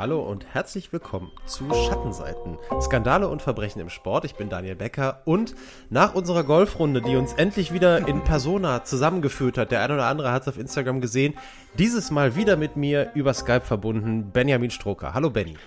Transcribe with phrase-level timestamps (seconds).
[0.00, 2.56] Hallo und herzlich willkommen zu Schattenseiten.
[2.80, 4.24] Skandale und Verbrechen im Sport.
[4.24, 5.54] Ich bin Daniel Becker und
[5.90, 10.32] nach unserer Golfrunde, die uns endlich wieder in Persona zusammengeführt hat, der eine oder andere
[10.32, 11.34] hat es auf Instagram gesehen,
[11.74, 15.12] dieses Mal wieder mit mir über Skype verbunden, Benjamin Stroker.
[15.12, 15.58] Hallo Benny.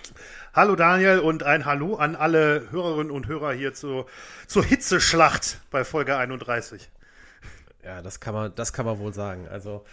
[0.56, 4.08] Hallo Daniel und ein Hallo an alle Hörerinnen und Hörer hier zu,
[4.48, 6.90] zur Hitzeschlacht bei Folge 31.
[7.86, 9.48] Ja, das kann man, das kann man wohl sagen.
[9.48, 9.84] Also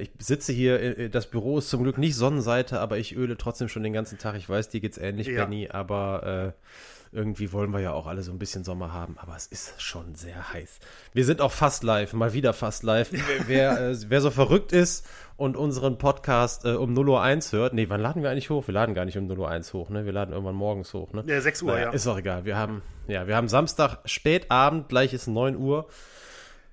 [0.00, 3.68] ich sitze hier, äh, das Büro ist zum Glück nicht Sonnenseite, aber ich öle trotzdem
[3.68, 4.36] schon den ganzen Tag.
[4.36, 5.44] Ich weiß, dir geht's ähnlich, ja.
[5.44, 9.36] Benny, aber äh, irgendwie wollen wir ja auch alle so ein bisschen Sommer haben, aber
[9.36, 10.80] es ist schon sehr heiß.
[11.12, 13.10] Wir sind auch fast live, mal wieder fast live.
[13.46, 17.88] wer, äh, wer so verrückt ist und unseren Podcast äh, um 0.01 Uhr hört, nee,
[17.88, 18.66] wann laden wir eigentlich hoch?
[18.66, 20.04] Wir laden gar nicht um 0.01 Uhr hoch, ne?
[20.04, 21.24] Wir laden irgendwann morgens hoch, ne?
[21.26, 21.90] Ja, 6 Uhr, naja, ja.
[21.92, 22.44] Ist auch egal.
[22.44, 25.88] Wir haben, ja, wir haben Samstag spätabend, gleich ist 9 Uhr.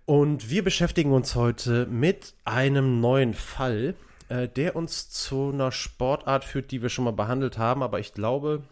[0.06, 3.96] Und wir beschäftigen uns heute mit einem neuen Fall,
[4.28, 7.82] äh, der uns zu einer Sportart führt, die wir schon mal behandelt haben.
[7.82, 8.64] Aber ich glaube,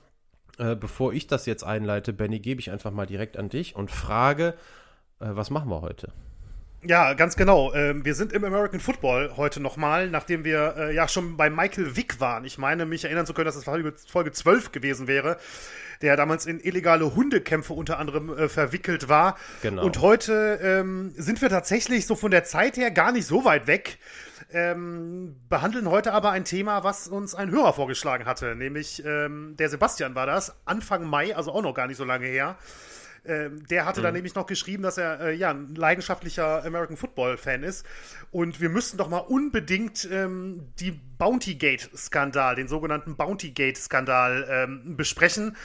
[0.58, 3.90] äh, bevor ich das jetzt einleite, Benny, gebe ich einfach mal direkt an dich und
[3.90, 4.56] frage,
[5.20, 6.12] äh, was machen wir heute?
[6.84, 7.74] Ja, ganz genau.
[7.74, 11.96] Ähm, wir sind im American Football heute nochmal, nachdem wir äh, ja schon bei Michael
[11.96, 12.44] Wick waren.
[12.44, 15.38] Ich meine, mich erinnern zu können, dass es das Folge 12 gewesen wäre,
[16.02, 19.38] der damals in illegale Hundekämpfe unter anderem äh, verwickelt war.
[19.62, 19.86] Genau.
[19.86, 23.68] Und heute ähm, sind wir tatsächlich so von der Zeit her gar nicht so weit
[23.68, 24.00] weg.
[24.52, 29.70] Ähm, behandeln heute aber ein Thema, was uns ein Hörer vorgeschlagen hatte, nämlich ähm, der
[29.70, 32.58] Sebastian war das, Anfang Mai, also auch noch gar nicht so lange her.
[33.24, 34.06] Ähm, der hatte mhm.
[34.06, 37.86] dann nämlich noch geschrieben, dass er äh, ja ein leidenschaftlicher American Football Fan ist.
[38.32, 43.78] Und wir müssten doch mal unbedingt ähm, die Bounty Gate Skandal, den sogenannten Bounty Gate
[43.78, 45.56] Skandal ähm, besprechen.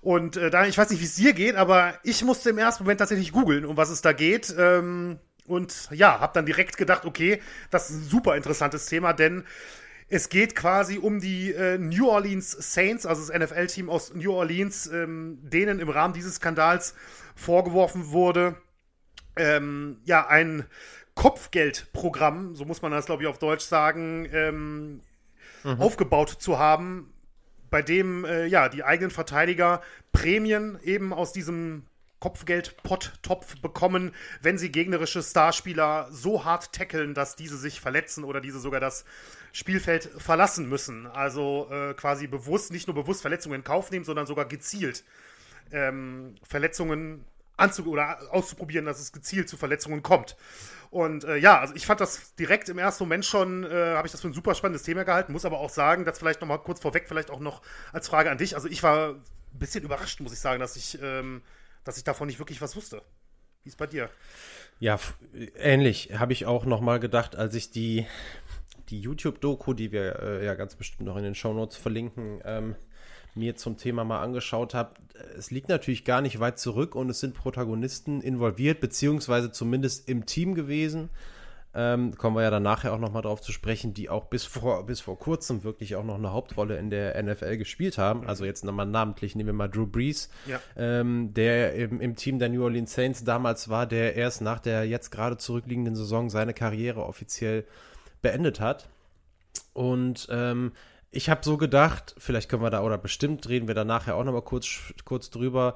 [0.00, 2.84] Und äh, da, ich weiß nicht, wie es dir geht, aber ich musste im ersten
[2.84, 4.54] Moment tatsächlich googeln, um was es da geht.
[4.58, 9.44] Ähm, und ja, habe dann direkt gedacht, okay, das ist ein super interessantes Thema, denn
[10.08, 14.86] es geht quasi um die äh, New Orleans Saints, also das NFL-Team aus New Orleans,
[14.86, 16.94] ähm, denen im Rahmen dieses Skandals
[17.34, 18.56] vorgeworfen wurde,
[19.36, 20.66] ähm, ja, ein
[21.14, 25.00] Kopfgeldprogramm, so muss man das, glaube ich, auf Deutsch sagen, ähm,
[25.62, 25.80] mhm.
[25.80, 27.12] aufgebaut zu haben,
[27.70, 29.80] bei dem äh, ja die eigenen Verteidiger
[30.12, 31.86] Prämien eben aus diesem
[32.24, 38.60] Kopfgeldpott-Topf bekommen, wenn sie gegnerische Starspieler so hart tackeln, dass diese sich verletzen oder diese
[38.60, 39.04] sogar das
[39.52, 41.06] Spielfeld verlassen müssen.
[41.06, 45.04] Also äh, quasi bewusst, nicht nur bewusst Verletzungen in Kauf nehmen, sondern sogar gezielt
[45.70, 47.26] ähm, Verletzungen
[47.58, 50.34] anzu oder auszuprobieren, dass es gezielt zu Verletzungen kommt.
[50.90, 54.12] Und äh, ja, also ich fand das direkt im ersten Moment schon, äh, habe ich
[54.12, 56.80] das für ein super spannendes Thema gehalten, muss aber auch sagen, das vielleicht nochmal kurz
[56.80, 57.60] vorweg, vielleicht auch noch
[57.92, 58.54] als Frage an dich.
[58.54, 61.42] Also ich war ein bisschen überrascht, muss ich sagen, dass ich ähm,
[61.84, 63.02] dass ich davon nicht wirklich was wusste.
[63.62, 64.10] Wie ist bei dir?
[64.78, 64.98] Ja,
[65.56, 68.06] ähnlich habe ich auch nochmal gedacht, als ich die,
[68.90, 72.76] die YouTube-Doku, die wir äh, ja ganz bestimmt noch in den Shownotes verlinken, ähm,
[73.34, 74.94] mir zum Thema mal angeschaut habe.
[75.36, 80.26] Es liegt natürlich gar nicht weit zurück und es sind Protagonisten involviert, beziehungsweise zumindest im
[80.26, 81.10] Team gewesen
[81.76, 84.86] ähm, kommen wir ja dann nachher auch nochmal drauf zu sprechen, die auch bis vor,
[84.86, 88.20] bis vor kurzem wirklich auch noch eine Hauptrolle in der NFL gespielt haben.
[88.20, 88.28] Mhm.
[88.28, 90.60] Also jetzt nochmal namentlich nehmen wir mal Drew Brees, ja.
[90.76, 94.84] ähm, der im, im, Team der New Orleans Saints damals war, der erst nach der
[94.86, 97.64] jetzt gerade zurückliegenden Saison seine Karriere offiziell
[98.22, 98.88] beendet hat.
[99.72, 100.72] Und ähm,
[101.10, 104.24] ich habe so gedacht, vielleicht können wir da, oder bestimmt reden wir da nachher auch
[104.24, 105.74] nochmal kurz, kurz drüber,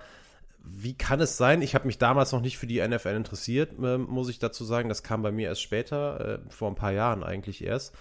[0.65, 1.63] wie kann es sein?
[1.63, 4.89] Ich habe mich damals noch nicht für die NFL interessiert, äh, muss ich dazu sagen.
[4.89, 7.95] Das kam bei mir erst später, äh, vor ein paar Jahren eigentlich erst.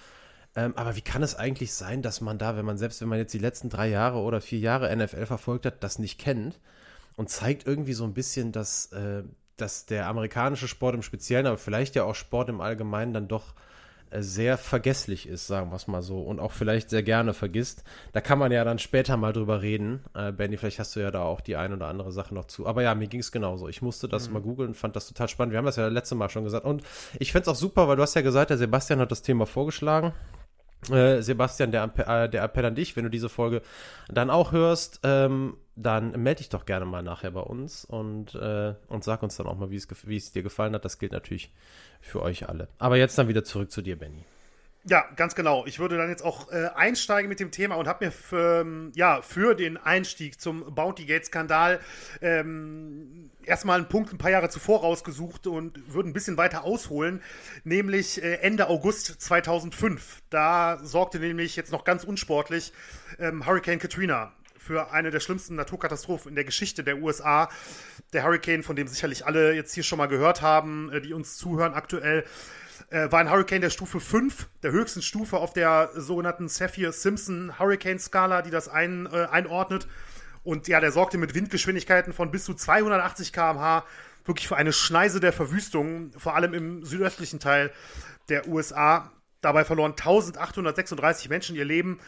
[0.56, 3.19] Ähm, aber wie kann es eigentlich sein, dass man da, wenn man selbst, wenn man
[3.19, 6.59] jetzt die letzten drei Jahre oder vier Jahre NFL verfolgt hat, das nicht kennt
[7.16, 9.24] und zeigt irgendwie so ein bisschen, dass, äh,
[9.56, 13.53] dass der amerikanische Sport im Speziellen, aber vielleicht ja auch Sport im Allgemeinen dann doch
[14.12, 17.84] sehr vergesslich ist, sagen wir es mal so, und auch vielleicht sehr gerne vergisst.
[18.13, 20.01] Da kann man ja dann später mal drüber reden.
[20.13, 22.68] Äh, Benny, vielleicht hast du ja da auch die ein oder andere Sache noch zu.
[22.68, 23.68] Aber ja, mir ging es genauso.
[23.68, 24.33] Ich musste das mhm.
[24.33, 25.54] mal googeln, fand das total spannend.
[25.54, 26.65] Wir haben das ja letzte Mal schon gesagt.
[26.65, 26.83] Und
[27.19, 29.45] ich finde es auch super, weil du hast ja gesagt, der Sebastian hat das Thema
[29.45, 30.13] vorgeschlagen.
[30.91, 33.62] Äh, Sebastian, der, äh, der Appell an dich, wenn du diese Folge
[34.09, 38.74] dann auch hörst, ähm, dann melde dich doch gerne mal nachher bei uns und, äh,
[38.88, 40.85] und sag uns dann auch mal, wie es dir gefallen hat.
[40.85, 41.51] Das gilt natürlich
[42.00, 42.68] für euch alle.
[42.77, 44.24] Aber jetzt dann wieder zurück zu dir, Benny.
[44.89, 45.66] Ja, ganz genau.
[45.66, 48.94] Ich würde dann jetzt auch äh, einsteigen mit dem Thema und habe mir für, ähm,
[48.95, 51.81] ja, für den Einstieg zum Bounty Gate Skandal
[52.22, 57.22] ähm, erstmal einen Punkt ein paar Jahre zuvor rausgesucht und würde ein bisschen weiter ausholen,
[57.66, 60.22] nämlich äh, Ende August 2005.
[60.30, 62.72] Da sorgte nämlich jetzt noch ganz unsportlich
[63.19, 67.50] ähm, Hurricane Katrina für eine der schlimmsten Naturkatastrophen in der Geschichte der USA.
[68.13, 71.36] Der Hurricane, von dem sicherlich alle jetzt hier schon mal gehört haben, äh, die uns
[71.36, 72.24] zuhören aktuell
[72.89, 78.42] Äh, war ein Hurricane der Stufe 5, der höchsten Stufe auf der sogenannten Saphir-Simpson Hurricane-Skala,
[78.42, 79.88] die das ein, äh, einordnet.
[80.44, 83.84] Und ja, der sorgte mit Windgeschwindigkeiten von bis zu 280 km/h
[84.24, 87.72] wirklich für eine Schneise der Verwüstung, vor allem im südöstlichen Teil
[88.30, 89.12] der USA.
[89.42, 92.00] Dabei verloren 1836 Menschen ihr Leben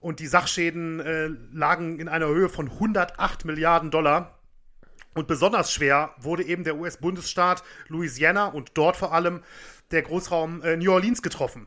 [0.00, 4.38] und die Sachschäden äh, lagen in einer Höhe von 108 Milliarden Dollar.
[5.14, 9.42] Und besonders schwer wurde eben der US-Bundesstaat Louisiana und dort vor allem
[9.92, 11.66] der Großraum äh, New Orleans getroffen.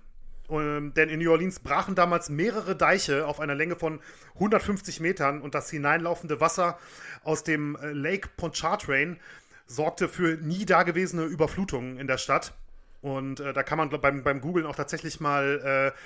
[0.50, 4.00] Ähm, denn in New Orleans brachen damals mehrere Deiche auf einer Länge von
[4.36, 6.78] 150 Metern und das hineinlaufende Wasser
[7.24, 9.20] aus dem äh, Lake Pontchartrain
[9.68, 12.54] sorgte für nie dagewesene Überflutungen in der Stadt.
[13.02, 16.00] Und äh, da kann man beim, beim Googlen auch tatsächlich mal äh,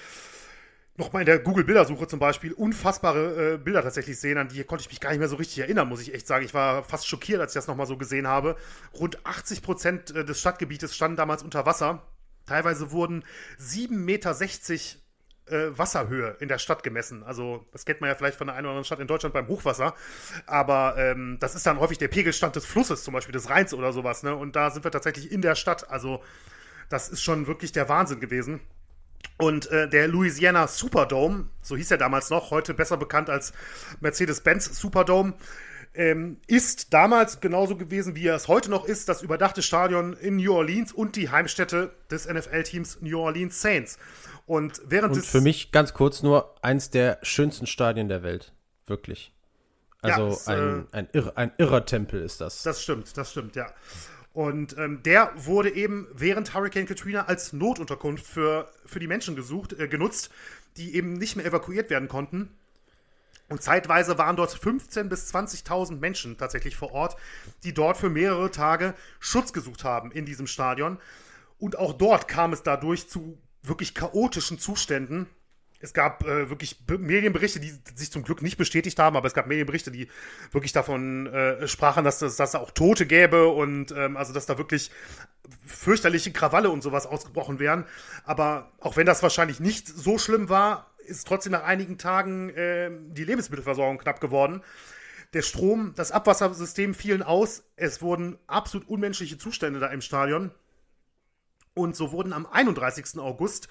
[1.00, 4.90] nochmal in der Google-Bildersuche zum Beispiel unfassbare äh, Bilder tatsächlich sehen, an die konnte ich
[4.90, 6.46] mich gar nicht mehr so richtig erinnern, muss ich echt sagen.
[6.46, 8.56] Ich war fast schockiert, als ich das nochmal so gesehen habe.
[8.94, 12.04] Rund 80 Prozent äh, des Stadtgebietes standen damals unter Wasser.
[12.46, 13.24] Teilweise wurden
[13.60, 14.36] 7,60 Meter
[15.50, 17.24] äh, Wasserhöhe in der Stadt gemessen.
[17.24, 19.48] Also, das kennt man ja vielleicht von der einen oder anderen Stadt in Deutschland beim
[19.48, 19.96] Hochwasser.
[20.46, 23.94] Aber ähm, das ist dann häufig der Pegelstand des Flusses, zum Beispiel des Rheins oder
[23.94, 24.24] sowas.
[24.24, 24.36] Ne?
[24.36, 25.90] Und da sind wir tatsächlich in der Stadt.
[25.90, 26.24] Also,
[26.90, 28.62] das ist schon wirklich der Wahnsinn gewesen.
[29.38, 33.54] Und äh, der Louisiana Superdome, so hieß er damals noch, heute besser bekannt als
[34.02, 35.34] Mercedes-Benz Superdome,
[35.94, 40.38] ähm, ist damals genauso gewesen, wie er es heute noch ist, das überdachte Stadion in
[40.38, 43.98] New Orleans und die Heimstätte des NFL-Teams New Orleans Saints.
[44.46, 48.54] Und während und für mich ganz kurz nur eins der schönsten Stadien der Welt.
[48.88, 49.34] Wirklich.
[50.02, 52.64] Also ja, es, ein, äh, ein, irr, ein irrer Tempel ist das.
[52.64, 53.68] Das stimmt, das stimmt, ja.
[54.40, 59.74] Und ähm, der wurde eben während Hurricane Katrina als Notunterkunft für, für die Menschen gesucht,
[59.74, 60.30] äh, genutzt,
[60.78, 62.50] die eben nicht mehr evakuiert werden konnten.
[63.50, 67.18] Und zeitweise waren dort 15.000 bis 20.000 Menschen tatsächlich vor Ort,
[67.66, 71.00] die dort für mehrere Tage Schutz gesucht haben in diesem Stadion.
[71.58, 75.28] Und auch dort kam es dadurch zu wirklich chaotischen Zuständen
[75.80, 79.48] es gab äh, wirklich Medienberichte, die sich zum Glück nicht bestätigt haben, aber es gab
[79.48, 80.10] Medienberichte, die
[80.52, 84.58] wirklich davon äh, sprachen, dass es dass auch Tote gäbe und ähm, also dass da
[84.58, 84.92] wirklich
[85.66, 87.86] fürchterliche Krawalle und sowas ausgebrochen wären.
[88.26, 92.92] Aber auch wenn das wahrscheinlich nicht so schlimm war, ist trotzdem nach einigen Tagen äh,
[92.92, 94.62] die Lebensmittelversorgung knapp geworden.
[95.34, 97.64] Der Strom, das Abwassersystem fielen aus.
[97.76, 100.52] Es wurden absolut unmenschliche Zustände da im Stadion.
[101.74, 103.20] Und so wurden am 31.
[103.20, 103.70] August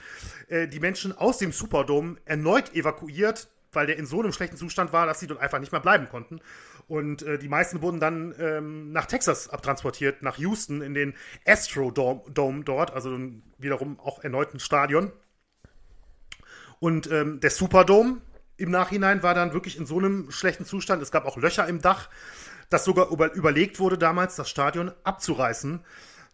[0.49, 4.93] äh, die Menschen aus dem Superdome erneut evakuiert, weil der in so einem schlechten Zustand
[4.93, 6.41] war, dass sie dort einfach nicht mehr bleiben konnten.
[6.87, 11.15] Und äh, die meisten wurden dann ähm, nach Texas abtransportiert, nach Houston in den
[11.47, 13.19] Astrodome Dome dort, also
[13.59, 15.13] wiederum auch erneut ein Stadion.
[16.81, 18.23] Und ähm, der Superdome
[18.57, 21.03] im Nachhinein war dann wirklich in so einem schlechten Zustand.
[21.03, 22.09] Es gab auch Löcher im Dach,
[22.71, 25.85] dass sogar über überlegt wurde damals, das Stadion abzureißen.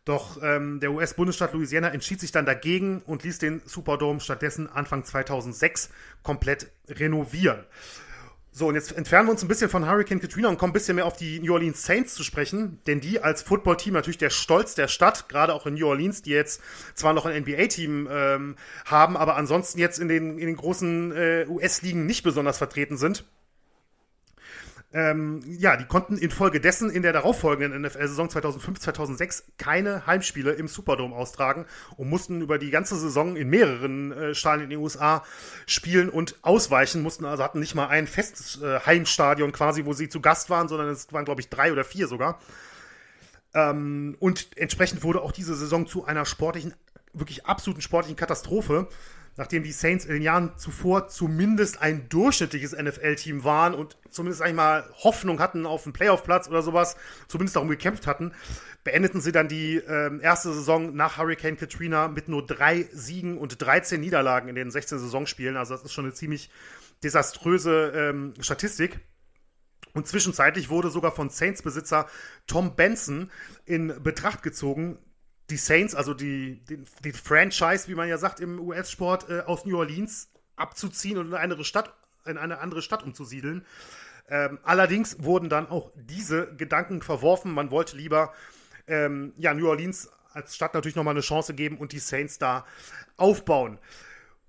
[0.05, 5.05] Doch ähm, der US-Bundesstaat Louisiana entschied sich dann dagegen und ließ den Superdome stattdessen Anfang
[5.05, 5.89] 2006
[6.23, 7.65] komplett renovieren.
[8.56, 10.95] So, und jetzt entfernen wir uns ein bisschen von Hurricane Katrina und kommen ein bisschen
[10.95, 14.77] mehr auf die New Orleans Saints zu sprechen, denn die als Footballteam natürlich der Stolz
[14.77, 16.62] der Stadt, gerade auch in New Orleans, die jetzt
[16.95, 21.47] zwar noch ein NBA-Team ähm, haben, aber ansonsten jetzt in den, in den großen äh,
[21.49, 23.25] US-Ligen nicht besonders vertreten sind.
[24.96, 31.67] Ähm, ja, die konnten infolgedessen in der darauffolgenden NFL-Saison 2005-2006 keine Heimspiele im Superdome austragen
[31.96, 35.24] und mussten über die ganze Saison in mehreren äh, Stadien in den USA
[35.67, 40.08] spielen und ausweichen, mussten also hatten nicht mal ein festes äh, Heimstadion quasi, wo sie
[40.08, 42.39] zu Gast waren, sondern es waren, glaube ich, drei oder vier sogar.
[43.53, 46.72] Ähm, und entsprechend wurde auch diese Saison zu einer sportlichen,
[47.13, 48.86] wirklich absoluten sportlichen Katastrophe
[49.36, 54.88] nachdem die Saints in den Jahren zuvor zumindest ein durchschnittliches NFL-Team waren und zumindest einmal
[55.03, 58.32] Hoffnung hatten auf einen Playoff-Platz oder sowas, zumindest darum gekämpft hatten,
[58.84, 63.60] beendeten sie dann die äh, erste Saison nach Hurricane Katrina mit nur drei Siegen und
[63.60, 65.56] 13 Niederlagen in den 16 Saisonspielen.
[65.56, 66.50] Also das ist schon eine ziemlich
[67.03, 69.00] desaströse ähm, Statistik.
[69.94, 72.08] Und zwischenzeitlich wurde sogar von Saints-Besitzer
[72.46, 73.31] Tom Benson
[73.64, 74.98] in Betracht gezogen,
[75.51, 79.65] die Saints, also die, die, die Franchise, wie man ja sagt im US-Sport, äh, aus
[79.65, 81.93] New Orleans abzuziehen und in eine andere Stadt,
[82.24, 83.65] in eine andere Stadt umzusiedeln.
[84.29, 87.53] Ähm, allerdings wurden dann auch diese Gedanken verworfen.
[87.53, 88.32] Man wollte lieber
[88.86, 92.65] ähm, ja, New Orleans als Stadt natürlich nochmal eine Chance geben und die Saints da
[93.17, 93.79] aufbauen.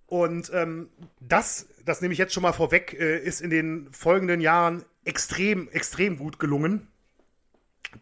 [0.07, 4.39] Und ähm, das, das nehme ich jetzt schon mal vorweg, äh, ist in den folgenden
[4.39, 6.87] Jahren extrem, extrem gut gelungen.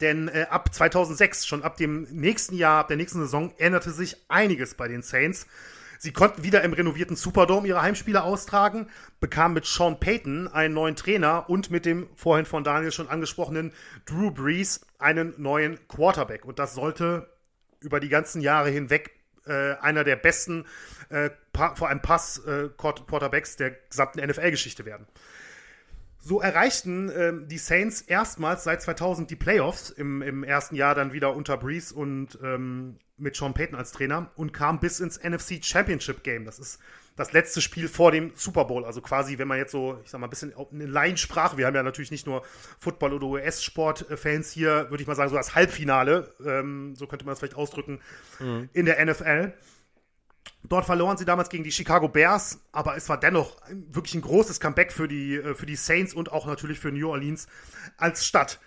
[0.01, 4.17] Denn äh, ab 2006, schon ab dem nächsten Jahr, ab der nächsten Saison, änderte sich
[4.27, 5.47] einiges bei den Saints.
[5.99, 8.89] Sie konnten wieder im renovierten Superdome ihre Heimspiele austragen,
[9.21, 13.71] bekamen mit Sean Payton einen neuen Trainer und mit dem vorhin von Daniel schon angesprochenen
[14.05, 16.43] Drew Brees einen neuen Quarterback.
[16.43, 17.29] Und das sollte
[17.79, 19.11] über die ganzen Jahre hinweg
[19.45, 20.65] äh, einer der besten,
[21.07, 25.07] äh, vor allem Pass-Quarterbacks äh, der gesamten NFL-Geschichte werden.
[26.25, 31.11] So erreichten ähm, die Saints erstmals seit 2000 die Playoffs im, im ersten Jahr dann
[31.11, 35.59] wieder unter Breeze und ähm, mit Sean Payton als Trainer und kam bis ins NFC
[35.61, 36.45] Championship Game.
[36.45, 36.79] Das ist
[37.17, 38.85] das letzte Spiel vor dem Super Bowl.
[38.85, 41.75] Also quasi, wenn man jetzt so, ich sag mal, ein bisschen in Laiensprache, wir haben
[41.75, 42.43] ja natürlich nicht nur
[42.79, 47.33] Football- oder US-Sport-Fans hier, würde ich mal sagen, so das Halbfinale, ähm, so könnte man
[47.33, 47.99] das vielleicht ausdrücken,
[48.39, 48.69] mhm.
[48.71, 49.51] in der NFL.
[50.63, 54.59] Dort verloren sie damals gegen die Chicago Bears, aber es war dennoch wirklich ein großes
[54.59, 57.47] Comeback für die, äh, für die Saints und auch natürlich für New Orleans
[57.97, 58.59] als Stadt.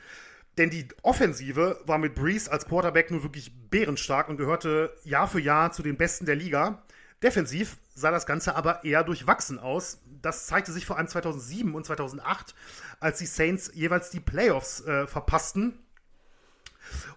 [0.59, 5.40] Denn die Offensive war mit Breeze als Quarterback nur wirklich bärenstark und gehörte Jahr für
[5.40, 6.83] Jahr zu den Besten der Liga.
[7.23, 10.00] Defensiv sah das Ganze aber eher durchwachsen aus.
[10.23, 12.54] Das zeigte sich vor allem 2007 und 2008,
[13.00, 15.78] als die Saints jeweils die Playoffs äh, verpassten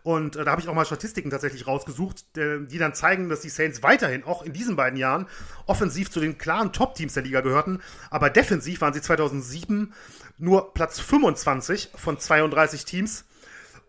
[0.04, 3.50] und äh, da habe ich auch mal Statistiken tatsächlich rausgesucht, die dann zeigen, dass die
[3.50, 5.28] Saints weiterhin auch in diesen beiden Jahren
[5.66, 7.82] offensiv zu den klaren Top-Teams der Liga gehörten.
[8.10, 9.94] Aber defensiv waren sie 2007
[10.38, 13.26] nur Platz 25 von 32 Teams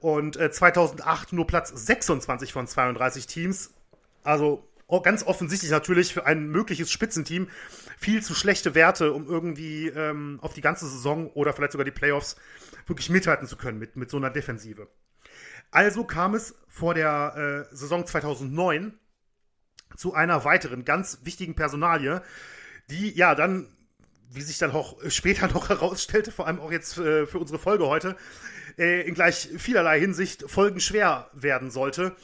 [0.01, 3.73] und äh, 2008 nur Platz 26 von 32 Teams.
[4.25, 4.67] Also
[4.99, 7.49] ganz offensichtlich natürlich für ein mögliches Spitzenteam
[7.99, 11.93] viel zu schlechte Werte, um irgendwie ähm, auf die ganze Saison oder vielleicht sogar die
[11.93, 12.37] Playoffs
[12.87, 14.89] wirklich mithalten zu können mit, mit so einer Defensive.
[15.71, 18.99] Also kam es vor der äh, Saison 2009
[19.97, 22.23] zu einer weiteren ganz wichtigen Personalie,
[22.91, 23.69] die ja dann,
[24.31, 27.87] wie sich dann auch später noch herausstellte, vor allem auch jetzt äh, für unsere Folge
[27.87, 28.17] heute,
[28.79, 32.17] äh, in gleich vielerlei Hinsicht folgenschwer werden sollte.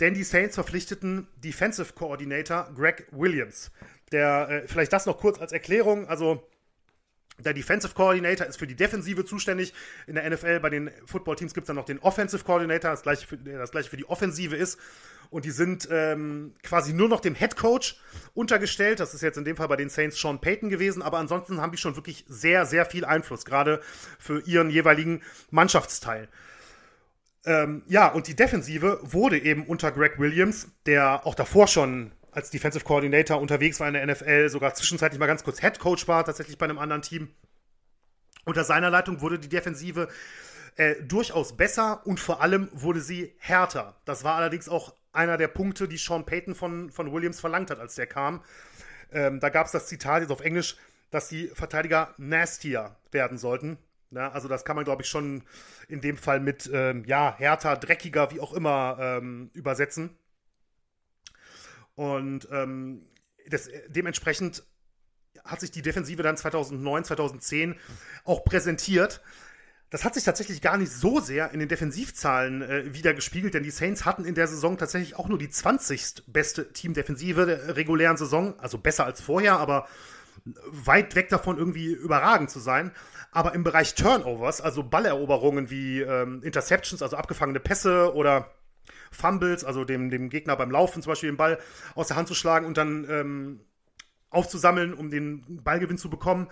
[0.00, 3.70] Denn die Saints verpflichteten Defensive Coordinator Greg Williams.
[4.12, 6.46] Der, äh, vielleicht das noch kurz als Erklärung, also
[7.38, 9.74] der Defensive Coordinator ist für die Defensive zuständig.
[10.06, 13.26] In der NFL bei den Footballteams gibt es dann noch den Offensive Coordinator, das gleiche,
[13.26, 14.78] für, das gleiche für die Offensive ist.
[15.28, 18.00] Und die sind ähm, quasi nur noch dem Head Coach
[18.34, 19.00] untergestellt.
[19.00, 21.02] Das ist jetzt in dem Fall bei den Saints Sean Payton gewesen.
[21.02, 23.80] Aber ansonsten haben die schon wirklich sehr, sehr viel Einfluss, gerade
[24.18, 26.28] für ihren jeweiligen Mannschaftsteil.
[27.44, 32.50] Ähm, ja, und die Defensive wurde eben unter Greg Williams, der auch davor schon als
[32.50, 36.22] Defensive Coordinator unterwegs war in der NFL, sogar zwischenzeitlich mal ganz kurz Head Coach war,
[36.22, 37.30] tatsächlich bei einem anderen Team.
[38.44, 40.08] Unter seiner Leitung wurde die Defensive
[40.76, 43.96] äh, durchaus besser und vor allem wurde sie härter.
[44.04, 47.80] Das war allerdings auch einer der Punkte, die Sean Payton von, von Williams verlangt hat,
[47.80, 48.44] als der kam.
[49.10, 50.76] Ähm, da gab es das Zitat jetzt auf Englisch,
[51.10, 53.78] dass die Verteidiger nastier werden sollten.
[54.10, 55.42] Ja, also das kann man, glaube ich, schon
[55.88, 60.18] in dem Fall mit ähm, ja, härter, dreckiger, wie auch immer ähm, übersetzen.
[61.96, 63.06] Und ähm,
[63.48, 64.62] das, dementsprechend
[65.44, 67.76] hat sich die Defensive dann 2009, 2010
[68.24, 69.20] auch präsentiert.
[69.90, 73.62] Das hat sich tatsächlich gar nicht so sehr in den Defensivzahlen äh, wieder gespiegelt, denn
[73.62, 76.24] die Saints hatten in der Saison tatsächlich auch nur die 20.
[76.26, 79.86] beste Teamdefensive der regulären Saison, also besser als vorher, aber
[80.66, 82.92] weit weg davon irgendwie überragend zu sein.
[83.30, 88.55] Aber im Bereich Turnovers, also Balleroberungen wie ähm, Interceptions, also abgefangene Pässe oder
[89.10, 91.58] Fumbles, also dem, dem Gegner beim Laufen zum Beispiel den Ball
[91.94, 93.60] aus der Hand zu schlagen und dann ähm,
[94.30, 96.48] aufzusammeln, um den Ballgewinn zu bekommen.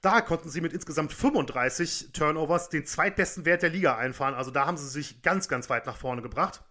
[0.00, 4.34] Da konnten sie mit insgesamt 35 Turnovers den zweitbesten Wert der Liga einfahren.
[4.34, 6.62] Also da haben sie sich ganz, ganz weit nach vorne gebracht.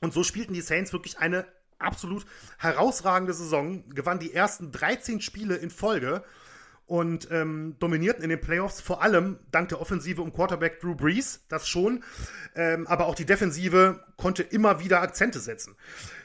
[0.00, 1.46] Und so spielten die Saints wirklich eine
[1.78, 2.26] absolut
[2.58, 6.24] herausragende Saison, gewannen die ersten 13 Spiele in Folge
[6.88, 11.44] und ähm, dominierten in den Playoffs, vor allem dank der Offensive um Quarterback Drew Brees,
[11.48, 12.02] das schon,
[12.56, 15.76] ähm, aber auch die Defensive konnte immer wieder Akzente setzen.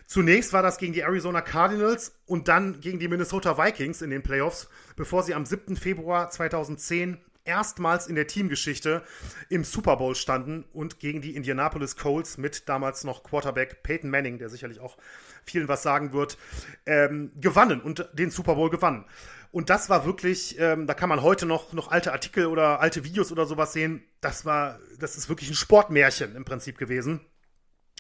[0.08, 4.24] Zunächst war das gegen die Arizona Cardinals und dann gegen die Minnesota Vikings in den
[4.24, 5.76] Playoffs, bevor sie am 7.
[5.76, 9.04] Februar 2010 erstmals in der Teamgeschichte
[9.50, 14.38] im Super Bowl standen und gegen die Indianapolis Colts mit damals noch Quarterback Peyton Manning,
[14.38, 14.98] der sicherlich auch
[15.46, 16.38] vielen was sagen wird,
[16.86, 19.06] ähm, gewannen und den Super Bowl gewannen.
[19.52, 23.04] Und das war wirklich, ähm, da kann man heute noch, noch alte Artikel oder alte
[23.04, 24.04] Videos oder sowas sehen.
[24.20, 27.22] Das war, das ist wirklich ein Sportmärchen im Prinzip gewesen.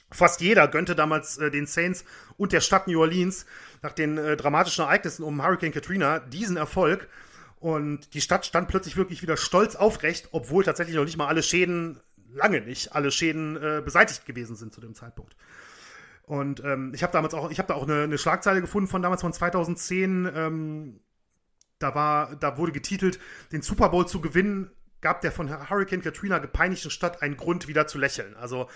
[0.09, 2.05] Fast jeder gönnte damals äh, den Saints
[2.37, 3.45] und der Stadt New Orleans
[3.81, 7.07] nach den äh, dramatischen Ereignissen um Hurricane Katrina diesen Erfolg.
[7.63, 11.41] Und die Stadt stand plötzlich wirklich wieder stolz aufrecht, obwohl tatsächlich noch nicht mal alle
[11.41, 11.97] Schäden,
[12.33, 15.37] lange nicht, alle Schäden äh, beseitigt gewesen sind zu dem Zeitpunkt.
[16.23, 19.01] Und ähm, ich habe damals auch, ich habe da auch eine, eine, Schlagzeile gefunden von
[19.01, 20.29] damals von 2010.
[20.35, 20.99] Ähm,
[21.79, 23.17] da war, da wurde getitelt,
[23.53, 27.87] den Super Bowl zu gewinnen, gab der von Hurricane Katrina gepeinigten Stadt einen Grund, wieder
[27.87, 28.35] zu lächeln.
[28.35, 28.67] Also,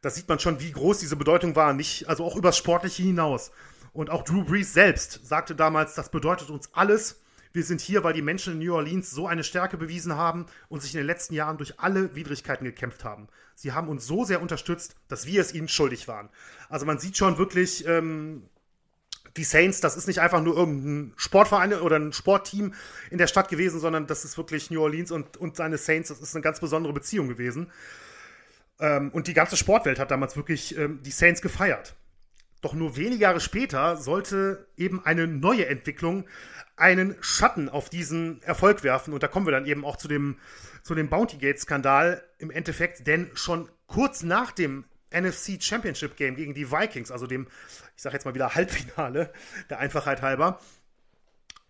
[0.00, 3.50] da sieht man schon, wie groß diese Bedeutung war, nicht, also auch übers Sportliche hinaus.
[3.92, 7.20] Und auch Drew Brees selbst sagte damals, das bedeutet uns alles.
[7.54, 10.82] Wir sind hier, weil die Menschen in New Orleans so eine Stärke bewiesen haben und
[10.82, 13.28] sich in den letzten Jahren durch alle Widrigkeiten gekämpft haben.
[13.54, 16.28] Sie haben uns so sehr unterstützt, dass wir es ihnen schuldig waren.
[16.68, 18.42] Also man sieht schon wirklich, ähm,
[19.36, 22.74] die Saints, das ist nicht einfach nur irgendein Sportverein oder ein Sportteam
[23.10, 26.20] in der Stadt gewesen, sondern das ist wirklich New Orleans und, und seine Saints, das
[26.20, 27.70] ist eine ganz besondere Beziehung gewesen.
[28.80, 31.94] Ähm, und die ganze Sportwelt hat damals wirklich ähm, die Saints gefeiert.
[32.64, 36.24] Doch nur wenige Jahre später sollte eben eine neue Entwicklung
[36.76, 39.12] einen Schatten auf diesen Erfolg werfen.
[39.12, 40.38] Und da kommen wir dann eben auch zu dem,
[40.82, 46.54] zu dem Bounty Gate-Skandal im Endeffekt, denn schon kurz nach dem NFC Championship Game gegen
[46.54, 47.48] die Vikings, also dem,
[47.96, 49.30] ich sage jetzt mal wieder Halbfinale,
[49.68, 50.58] der Einfachheit halber.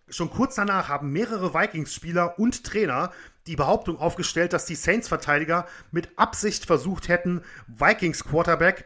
[0.08, 3.10] Schon kurz danach haben mehrere Vikings-Spieler und Trainer
[3.48, 8.84] die Behauptung aufgestellt, dass die Saints-Verteidiger mit Absicht versucht hätten, Vikings-Quarterback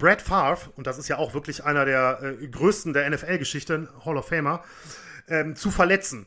[0.00, 4.16] Brad Favre, und das ist ja auch wirklich einer der äh, größten der NFL-Geschichte, Hall
[4.16, 4.64] of Famer,
[5.28, 6.26] ähm, zu verletzen.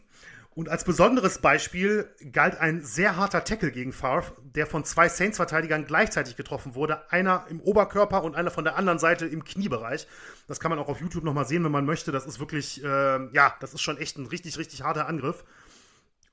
[0.56, 5.88] Und als besonderes Beispiel galt ein sehr harter Tackle gegen Favre, der von zwei Saints-Verteidigern
[5.88, 7.12] gleichzeitig getroffen wurde.
[7.12, 10.08] Einer im Oberkörper und einer von der anderen Seite im Kniebereich.
[10.48, 12.12] Das kann man auch auf YouTube nochmal sehen, wenn man möchte.
[12.12, 12.88] Das ist wirklich, äh,
[13.34, 15.44] ja, das ist schon echt ein richtig, richtig harter Angriff.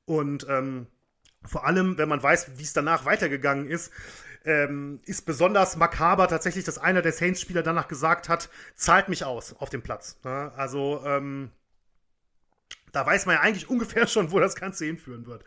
[0.04, 0.86] Und ähm,
[1.46, 3.90] vor allem, wenn man weiß, wie es danach weitergegangen ist,
[4.44, 9.54] ähm, ist besonders makaber tatsächlich, dass einer der Saints-Spieler danach gesagt hat, zahlt mich aus
[9.54, 10.18] auf dem Platz.
[10.24, 11.50] Ja, also, ähm,
[12.92, 15.44] da weiß man ja eigentlich ungefähr schon, wo das Ganze hinführen wird.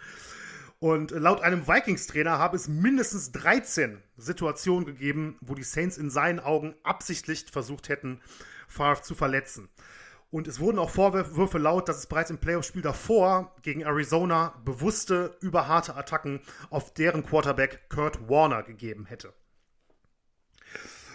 [0.80, 6.42] Und laut einem Vikings-Trainer habe es mindestens 13 Situationen gegeben, wo die Saints in seinen
[6.42, 8.20] Augen absichtlich versucht hätten,
[8.68, 9.70] Favre zu verletzen.
[10.34, 15.38] Und es wurden auch Vorwürfe laut, dass es bereits im Playoff-Spiel davor gegen Arizona bewusste,
[15.42, 19.32] überharte Attacken auf deren Quarterback Kurt Warner gegeben hätte.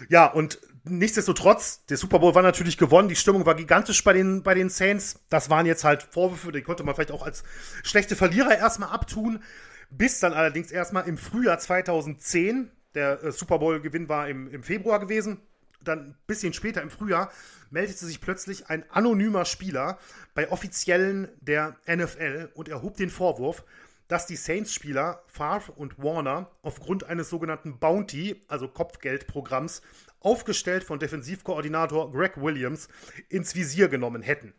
[0.07, 3.09] Ja, und nichtsdestotrotz, der Super Bowl war natürlich gewonnen.
[3.09, 5.19] Die Stimmung war gigantisch bei den, bei den Saints.
[5.27, 7.43] Das waren jetzt halt Vorwürfe, die konnte man vielleicht auch als
[7.83, 9.43] schlechte Verlierer erstmal abtun.
[9.89, 15.01] Bis dann allerdings erstmal im Frühjahr 2010, der äh, Super Bowl-Gewinn war im, im Februar
[15.01, 15.41] gewesen,
[15.83, 17.31] dann ein bisschen später im Frühjahr
[17.69, 19.99] meldete sich plötzlich ein anonymer Spieler
[20.33, 23.63] bei Offiziellen der NFL und erhob den Vorwurf,
[24.07, 29.81] dass die Saints-Spieler Favre und Warner aufgrund eines sogenannten Bounty, also Kopfgeldprogramms,
[30.19, 32.89] aufgestellt von Defensivkoordinator Greg Williams,
[33.29, 34.53] ins Visier genommen hätten.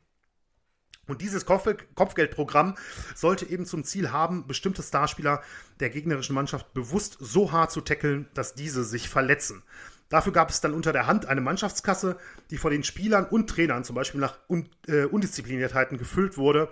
[1.10, 2.76] Und dieses Kopfgeldprogramm
[3.16, 5.42] sollte eben zum Ziel haben, bestimmte Starspieler
[5.80, 9.64] der gegnerischen Mannschaft bewusst so hart zu tackeln, dass diese sich verletzen.
[10.10, 12.18] Dafür gab es dann unter der Hand eine Mannschaftskasse,
[12.50, 16.68] die von den Spielern und Trainern zum Beispiel nach Un äh, Undiszipliniertheiten gefüllt wurde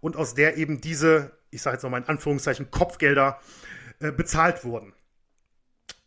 [0.00, 3.38] und aus der eben diese ich sage jetzt nochmal in Anführungszeichen, Kopfgelder
[4.00, 4.92] äh, bezahlt wurden.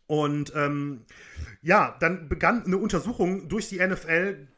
[0.06, 1.06] Und ähm,
[1.62, 4.48] ja, dann begann eine Untersuchung durch die NFL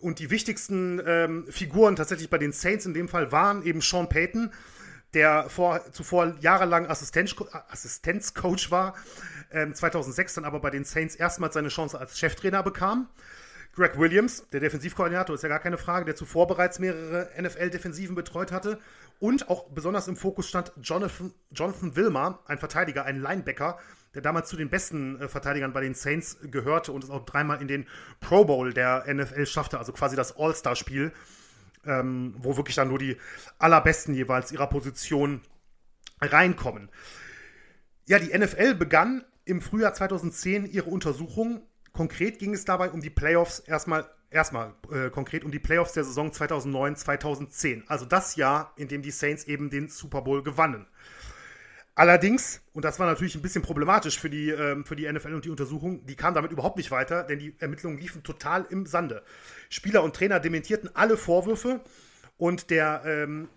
[0.00, 4.08] und die wichtigsten ähm, Figuren tatsächlich bei den Saints in dem Fall waren eben Sean
[4.08, 4.52] Payton,
[5.14, 7.34] der vor, zuvor jahrelang Assistenz,
[7.68, 8.94] Assistenzcoach war,
[9.52, 13.08] ähm, 2006 dann aber bei den Saints erstmals seine Chance als Cheftrainer bekam.
[13.74, 18.52] Greg Williams, der Defensivkoordinator, ist ja gar keine Frage, der zuvor bereits mehrere NFL-Defensiven betreut
[18.52, 18.78] hatte.
[19.18, 23.78] Und auch besonders im Fokus stand Jonathan, Jonathan Wilmer, ein Verteidiger, ein Linebacker,
[24.14, 27.60] der damals zu den besten äh, Verteidigern bei den Saints gehörte und es auch dreimal
[27.60, 27.86] in den
[28.20, 31.12] Pro Bowl der NFL schaffte, also quasi das All-Star-Spiel,
[31.86, 33.16] ähm, wo wirklich dann nur die
[33.58, 35.40] allerbesten jeweils ihrer Position
[36.20, 36.90] reinkommen.
[38.06, 41.62] Ja, die NFL begann im Frühjahr 2010 ihre Untersuchung
[41.94, 46.02] Konkret ging es dabei um die Playoffs erstmal erstmal äh, konkret um die Playoffs der
[46.02, 50.88] Saison 2009-2010, also das Jahr, in dem die Saints eben den Super Bowl gewannen.
[51.96, 55.44] Allerdings, und das war natürlich ein bisschen problematisch für die, ähm, für die NFL und
[55.44, 59.22] die Untersuchung, die kam damit überhaupt nicht weiter, denn die Ermittlungen liefen total im Sande.
[59.68, 61.80] Spieler und Trainer dementierten alle Vorwürfe
[62.36, 63.48] und der ähm,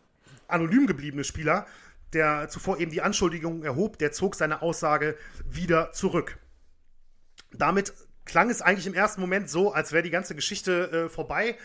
[0.48, 1.66] anonym gebliebene Spieler,
[2.14, 6.38] der zuvor eben die Anschuldigungen erhob, der zog seine Aussage wieder zurück.
[7.52, 7.94] Damit
[8.26, 11.58] klang es eigentlich im ersten Moment so, als wäre die ganze Geschichte äh, vorbei.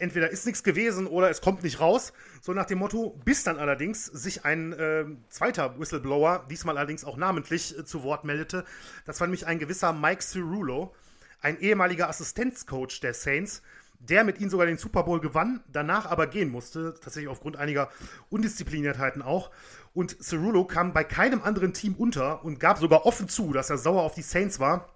[0.00, 2.12] Entweder ist nichts gewesen oder es kommt nicht raus.
[2.40, 7.16] So nach dem Motto, bis dann allerdings sich ein äh, zweiter Whistleblower, diesmal allerdings auch
[7.16, 8.64] namentlich, äh, zu Wort meldete.
[9.06, 10.94] Das war nämlich ein gewisser Mike Cirulo,
[11.40, 13.60] ein ehemaliger Assistenzcoach der Saints,
[13.98, 17.90] der mit ihnen sogar den Super Bowl gewann, danach aber gehen musste, tatsächlich aufgrund einiger
[18.30, 19.50] Undiszipliniertheiten auch.
[19.94, 23.78] Und Cirulo kam bei keinem anderen Team unter und gab sogar offen zu, dass er
[23.78, 24.94] sauer auf die Saints war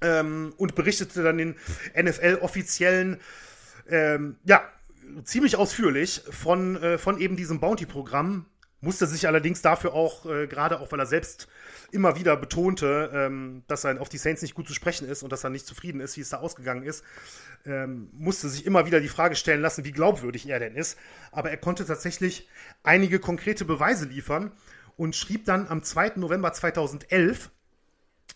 [0.00, 1.56] ähm, und berichtete dann den
[1.94, 3.20] NFL-Offiziellen,
[3.88, 4.62] ähm, ja,
[5.24, 8.46] ziemlich ausführlich von, äh, von eben diesem Bounty-Programm,
[8.80, 11.48] musste sich allerdings dafür auch, äh, gerade auch weil er selbst
[11.92, 15.32] immer wieder betonte, ähm, dass er auf die Saints nicht gut zu sprechen ist und
[15.32, 17.04] dass er nicht zufrieden ist, wie es da ausgegangen ist,
[17.64, 20.98] ähm, musste sich immer wieder die Frage stellen lassen, wie glaubwürdig er denn ist.
[21.32, 22.48] Aber er konnte tatsächlich
[22.82, 24.52] einige konkrete Beweise liefern
[24.96, 26.12] und schrieb dann am 2.
[26.16, 27.50] November 2011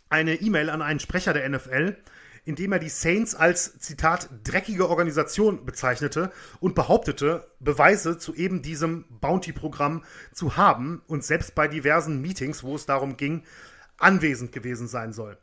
[0.08, 1.96] eine E-Mail an einen Sprecher der NFL,
[2.44, 8.62] in dem er die Saints als, Zitat, dreckige Organisation bezeichnete und behauptete, Beweise zu eben
[8.62, 13.42] diesem Bounty-Programm zu haben und selbst bei diversen Meetings, wo es darum ging,
[13.98, 15.37] anwesend gewesen sein soll.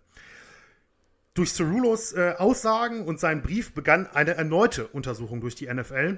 [1.33, 6.17] Durch Cerulos äh, Aussagen und seinen Brief begann eine erneute Untersuchung durch die NFL.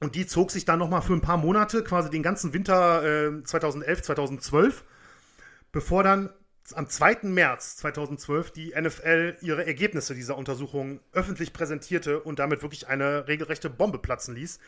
[0.00, 3.44] Und die zog sich dann nochmal für ein paar Monate, quasi den ganzen Winter äh,
[3.44, 4.84] 2011, 2012,
[5.70, 6.30] bevor dann
[6.74, 7.20] am 2.
[7.22, 13.70] März 2012 die NFL ihre Ergebnisse dieser Untersuchung öffentlich präsentierte und damit wirklich eine regelrechte
[13.70, 14.58] Bombe platzen ließ.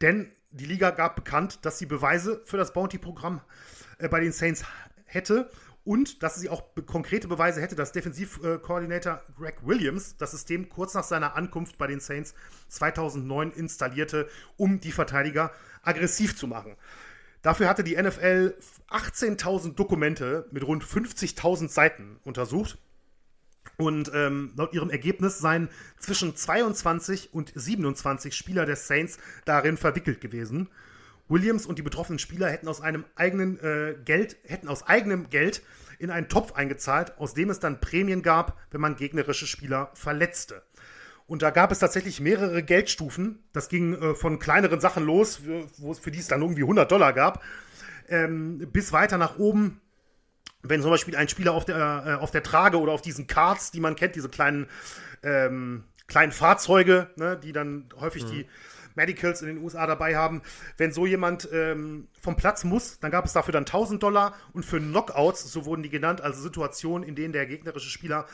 [0.00, 3.40] Denn die Liga gab bekannt, dass sie Beweise für das Bounty-Programm
[3.98, 4.64] äh, bei den Saints
[5.04, 5.50] hätte
[5.84, 10.94] und dass sie auch konkrete Beweise hätte, dass Defensivkoordinator äh, Greg Williams das System kurz
[10.94, 12.34] nach seiner Ankunft bei den Saints
[12.68, 16.76] 2009 installierte, um die Verteidiger aggressiv zu machen.
[17.46, 18.54] Dafür hatte die NFL
[18.90, 22.76] 18.000 Dokumente mit rund 50.000 Seiten untersucht.
[23.76, 25.68] Und ähm, laut ihrem Ergebnis seien
[26.00, 30.70] zwischen 22 und 27 Spieler der Saints darin verwickelt gewesen.
[31.28, 35.62] Williams und die betroffenen Spieler hätten aus einem eigenen äh, Geld, hätten aus eigenem Geld
[36.00, 40.64] in einen Topf eingezahlt, aus dem es dann Prämien gab, wenn man gegnerische Spieler verletzte.
[41.26, 43.42] Und da gab es tatsächlich mehrere Geldstufen.
[43.52, 47.12] Das ging äh, von kleineren Sachen los, für, für die es dann irgendwie 100 Dollar
[47.12, 47.42] gab,
[48.08, 49.80] ähm, bis weiter nach oben.
[50.62, 53.70] Wenn zum Beispiel ein Spieler auf der, äh, auf der Trage oder auf diesen Carts,
[53.70, 54.68] die man kennt, diese kleinen,
[55.22, 58.30] ähm, kleinen Fahrzeuge, ne, die dann häufig mhm.
[58.30, 58.46] die
[58.94, 60.42] Medicals in den USA dabei haben.
[60.76, 64.64] Wenn so jemand ähm, vom Platz muss, dann gab es dafür dann 1000 Dollar und
[64.64, 68.26] für Knockouts, so wurden die genannt, also Situationen, in denen der gegnerische Spieler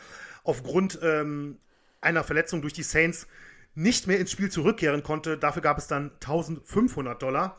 [0.44, 1.58] aufgrund ähm,
[2.02, 3.26] einer Verletzung durch die Saints
[3.74, 5.38] nicht mehr ins Spiel zurückkehren konnte.
[5.38, 7.56] Dafür gab es dann 1500 Dollar.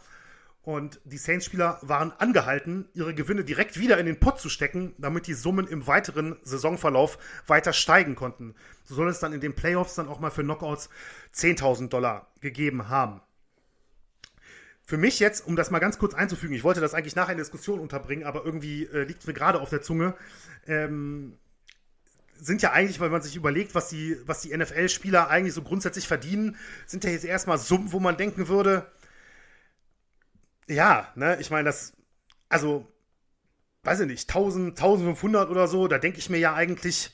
[0.64, 5.28] Und die Saints-Spieler waren angehalten, ihre Gewinne direkt wieder in den Pott zu stecken, damit
[5.28, 8.56] die Summen im weiteren Saisonverlauf weiter steigen konnten.
[8.86, 10.90] So soll es dann in den Playoffs dann auch mal für Knockouts
[11.36, 13.20] 10.000 Dollar gegeben haben.
[14.86, 17.38] Für mich jetzt, um das mal ganz kurz einzufügen, ich wollte das eigentlich nachher in
[17.38, 20.16] der Diskussion unterbringen, aber irgendwie äh, liegt es mir gerade auf der Zunge.
[20.66, 21.38] Ähm,
[22.44, 26.08] sind ja eigentlich, weil man sich überlegt, was die, was die NFL-Spieler eigentlich so grundsätzlich
[26.08, 28.86] verdienen, sind ja jetzt erstmal Summen, wo man denken würde,
[30.68, 31.94] ja, ne, ich meine, das,
[32.50, 32.86] also,
[33.84, 37.12] weiß ich nicht, 1000, 1500 oder so, da denke ich mir ja eigentlich,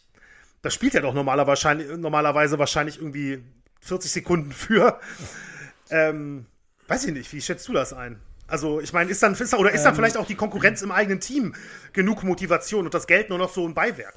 [0.61, 3.43] das spielt ja doch normaler wahrscheinlich, normalerweise wahrscheinlich irgendwie
[3.81, 4.99] 40 Sekunden für.
[5.89, 6.45] Ähm,
[6.87, 8.19] weiß ich nicht, wie schätzt du das ein?
[8.47, 10.91] Also, ich meine, ist dann, ist, oder ist dann ähm, vielleicht auch die Konkurrenz im
[10.91, 11.53] eigenen Team
[11.93, 14.15] genug Motivation und das Geld nur noch so ein Beiwerk?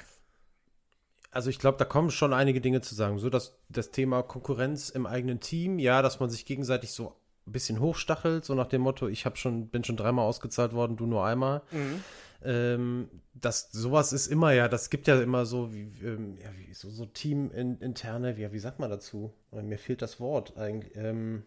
[1.33, 3.17] Also ich glaube, da kommen schon einige Dinge zu sagen.
[3.17, 7.15] So dass das Thema Konkurrenz im eigenen Team, ja, dass man sich gegenseitig so
[7.47, 10.95] ein bisschen hochstachelt, so nach dem Motto, ich habe schon, bin schon dreimal ausgezahlt worden,
[10.95, 11.63] du nur einmal.
[11.71, 12.03] Mhm.
[12.45, 16.73] Ähm, das sowas ist immer ja, das gibt ja immer so wie, ähm, ja, wie
[16.73, 19.33] so, so Team-interne, wie, wie sagt man dazu?
[19.51, 20.95] Mir fehlt das Wort eigentlich.
[20.95, 21.43] Ähm,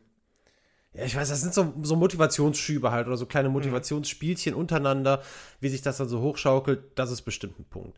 [0.94, 3.54] ja, ich weiß, das sind so, so Motivationsschübe halt oder so kleine mhm.
[3.54, 5.22] Motivationsspielchen untereinander,
[5.60, 7.96] wie sich das dann so hochschaukelt, das ist bestimmt ein Punkt.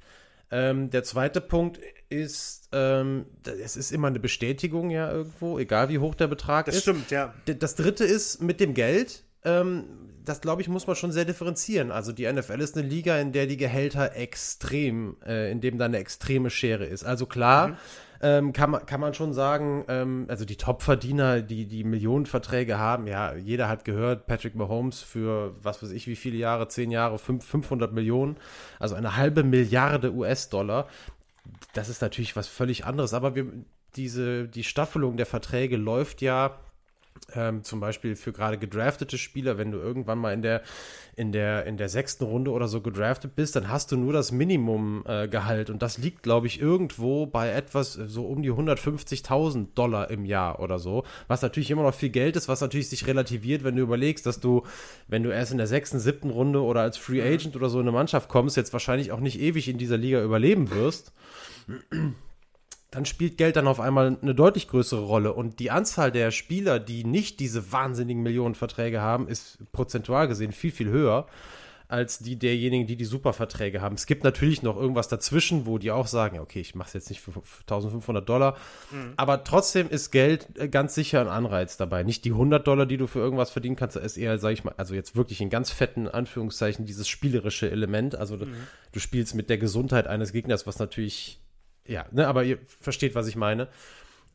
[0.50, 5.98] Ähm, der zweite Punkt ist, ähm, es ist immer eine Bestätigung ja irgendwo, egal wie
[5.98, 6.86] hoch der Betrag das ist.
[6.86, 7.34] Das stimmt, ja.
[7.44, 9.24] Das dritte ist mit dem Geld.
[9.44, 9.84] Ähm,
[10.24, 11.90] das glaube ich, muss man schon sehr differenzieren.
[11.90, 15.86] Also die NFL ist eine Liga, in der die Gehälter extrem, äh, in dem da
[15.86, 17.04] eine extreme Schere ist.
[17.04, 17.76] Also klar, mhm
[18.20, 23.06] ähm, kann, man, kann man schon sagen, ähm, also die Top-Verdiener, die die Millionenverträge haben,
[23.06, 27.18] ja, jeder hat gehört, Patrick Mahomes für was weiß ich wie viele Jahre, zehn Jahre,
[27.18, 28.36] fünf, 500 Millionen,
[28.78, 30.88] also eine halbe Milliarde US-Dollar.
[31.72, 33.46] Das ist natürlich was völlig anderes, aber wir,
[33.96, 36.58] diese, die Staffelung der Verträge läuft ja
[37.34, 40.62] ähm, zum Beispiel für gerade gedraftete Spieler, wenn du irgendwann mal in der,
[41.16, 44.32] in der, in der sechsten Runde oder so gedraftet bist, dann hast du nur das
[44.32, 49.68] Minimumgehalt äh, und das liegt, glaube ich, irgendwo bei etwas äh, so um die 150.000
[49.74, 53.06] Dollar im Jahr oder so, was natürlich immer noch viel Geld ist, was natürlich sich
[53.06, 54.62] relativiert, wenn du überlegst, dass du,
[55.08, 57.34] wenn du erst in der sechsten, siebten Runde oder als Free mhm.
[57.34, 60.22] Agent oder so in eine Mannschaft kommst, jetzt wahrscheinlich auch nicht ewig in dieser Liga
[60.22, 61.12] überleben wirst
[62.90, 65.34] dann spielt Geld dann auf einmal eine deutlich größere Rolle.
[65.34, 70.72] Und die Anzahl der Spieler, die nicht diese wahnsinnigen Millionenverträge haben, ist prozentual gesehen viel,
[70.72, 71.26] viel höher.
[71.88, 73.94] als die derjenigen, die die Superverträge haben.
[73.94, 77.08] Es gibt natürlich noch irgendwas dazwischen, wo die auch sagen, okay, ich mache es jetzt
[77.08, 78.56] nicht für 1500 Dollar,
[78.90, 79.14] mhm.
[79.16, 82.02] aber trotzdem ist Geld äh, ganz sicher ein Anreiz dabei.
[82.02, 84.74] Nicht die 100 Dollar, die du für irgendwas verdienen kannst, ist eher, sag ich mal,
[84.76, 88.14] also jetzt wirklich in ganz fetten Anführungszeichen dieses spielerische Element.
[88.14, 88.54] Also mhm.
[88.92, 91.40] du spielst mit der Gesundheit eines Gegners, was natürlich,
[91.88, 93.68] ja, ne, aber ihr versteht, was ich meine.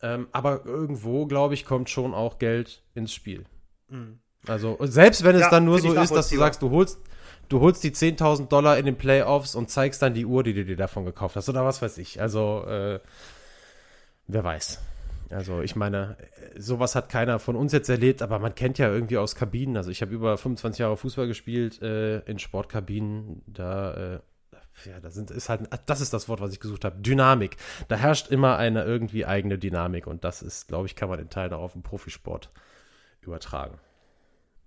[0.02, 3.46] Ähm, aber irgendwo, glaube ich, kommt schon auch Geld ins Spiel.
[3.88, 4.20] Mhm.
[4.48, 7.00] Also, selbst wenn es ja, dann nur so ist, dass du sagst, du holst,
[7.48, 10.66] du holst die 10.000 Dollar in den Playoffs und zeigst dann die Uhr, die du
[10.66, 12.20] dir davon gekauft hast oder was weiß ich.
[12.20, 13.00] Also, äh,
[14.28, 14.82] wer weiß.
[15.30, 16.18] Also, ich meine,
[16.58, 19.78] sowas hat keiner von uns jetzt erlebt, aber man kennt ja irgendwie aus Kabinen.
[19.78, 23.42] Also, ich habe über 25 Jahre Fußball gespielt äh, in Sportkabinen.
[23.48, 24.20] Da, äh,
[24.86, 27.02] ja, da sind, ist halt, das ist das Wort, was ich gesucht habe.
[27.02, 27.58] Dynamik.
[27.88, 31.30] Da herrscht immer eine irgendwie eigene Dynamik und das ist, glaube ich, kann man in
[31.30, 32.52] Teilen auch auf den Profisport
[33.22, 33.80] übertragen.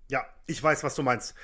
[0.09, 1.35] Ja, ich weiß, was du meinst.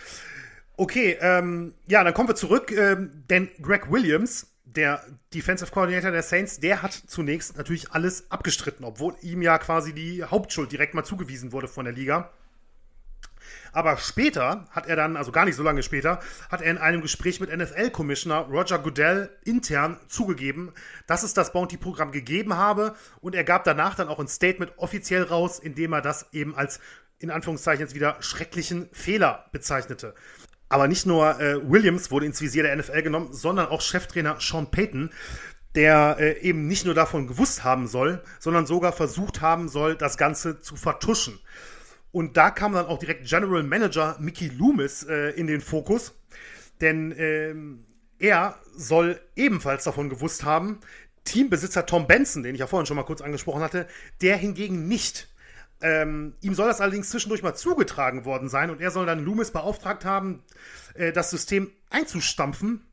[0.75, 6.23] Okay, ähm, ja, dann kommen wir zurück, ähm, denn Greg Williams, der Defensive Coordinator der
[6.23, 11.03] Saints, der hat zunächst natürlich alles abgestritten, obwohl ihm ja quasi die Hauptschuld direkt mal
[11.03, 12.31] zugewiesen wurde von der Liga.
[13.73, 17.01] Aber später hat er dann, also gar nicht so lange später, hat er in einem
[17.01, 20.71] Gespräch mit NFL-Commissioner Roger Goodell intern zugegeben,
[21.07, 25.23] dass es das Bounty-Programm gegeben habe und er gab danach dann auch ein Statement offiziell
[25.23, 26.79] raus, in dem er das eben als
[27.17, 30.13] in Anführungszeichen jetzt wieder schrecklichen Fehler bezeichnete.
[30.69, 34.69] Aber nicht nur äh, Williams wurde ins Visier der NFL genommen, sondern auch Cheftrainer Sean
[34.69, 35.11] Payton,
[35.75, 40.17] der äh, eben nicht nur davon gewusst haben soll, sondern sogar versucht haben soll, das
[40.17, 41.39] Ganze zu vertuschen.
[42.13, 46.13] Und da kam dann auch direkt General Manager Mickey Loomis äh, in den Fokus,
[46.79, 47.85] denn ähm,
[48.19, 50.79] er soll ebenfalls davon gewusst haben,
[51.23, 53.87] Teambesitzer Tom Benson, den ich ja vorhin schon mal kurz angesprochen hatte,
[54.21, 55.27] der hingegen nicht.
[55.81, 59.49] Ähm, ihm soll das allerdings zwischendurch mal zugetragen worden sein und er soll dann Loomis
[59.49, 60.43] beauftragt haben,
[60.93, 62.85] äh, das System einzustampfen.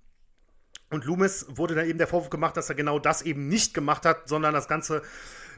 [0.88, 4.06] Und Loomis wurde dann eben der Vorwurf gemacht, dass er genau das eben nicht gemacht
[4.06, 5.02] hat, sondern das Ganze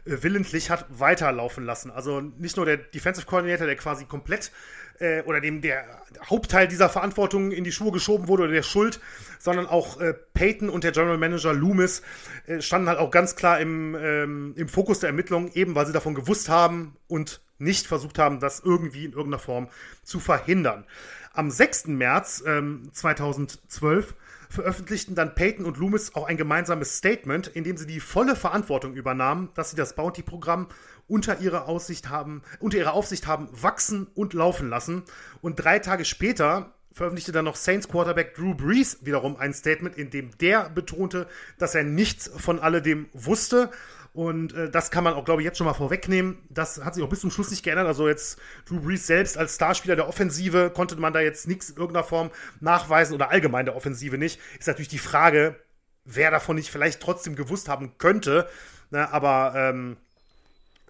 [0.05, 1.91] willentlich hat weiterlaufen lassen.
[1.91, 4.51] Also nicht nur der Defensive Coordinator, der quasi komplett
[4.99, 5.85] äh, oder dem der
[6.29, 9.01] Hauptteil dieser Verantwortung in die Schuhe geschoben wurde oder der Schuld,
[9.38, 12.03] sondern auch äh, Peyton und der General Manager Loomis
[12.47, 15.93] äh, standen halt auch ganz klar im, ähm, im Fokus der Ermittlungen, eben weil sie
[15.93, 19.69] davon gewusst haben und nicht versucht haben, das irgendwie in irgendeiner Form
[20.03, 20.85] zu verhindern.
[21.33, 21.87] Am 6.
[21.87, 24.15] März ähm, 2012
[24.53, 28.95] veröffentlichten dann Peyton und Loomis auch ein gemeinsames Statement, in dem sie die volle Verantwortung
[28.95, 30.69] übernahmen, dass sie das Bounty-Programm
[31.09, 35.05] unter ihrer Aussicht haben, unter ihrer Aufsicht haben wachsen und laufen lassen.
[35.41, 40.11] Und drei Tage später veröffentlichte dann noch Saints Quarterback Drew Brees wiederum ein Statement, in
[40.11, 41.27] dem der betonte,
[41.59, 43.71] dass er nichts von alledem wusste.
[44.12, 46.38] Und äh, das kann man auch, glaube ich, jetzt schon mal vorwegnehmen.
[46.51, 47.87] Das hat sich auch bis zum Schluss nicht geändert.
[47.87, 51.77] Also jetzt Drew Brees selbst als Starspieler der Offensive konnte man da jetzt nichts in
[51.77, 54.38] irgendeiner Form nachweisen oder allgemein der Offensive nicht.
[54.59, 55.57] Ist natürlich die Frage,
[56.05, 58.48] wer davon nicht vielleicht trotzdem gewusst haben könnte.
[58.90, 59.96] Ne, aber ähm,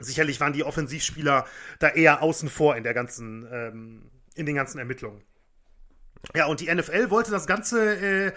[0.01, 1.47] sicherlich waren die Offensivspieler
[1.79, 4.03] da eher außen vor in der ganzen, ähm,
[4.35, 5.23] in den ganzen Ermittlungen.
[6.35, 8.33] Ja, und die NFL wollte das Ganze äh,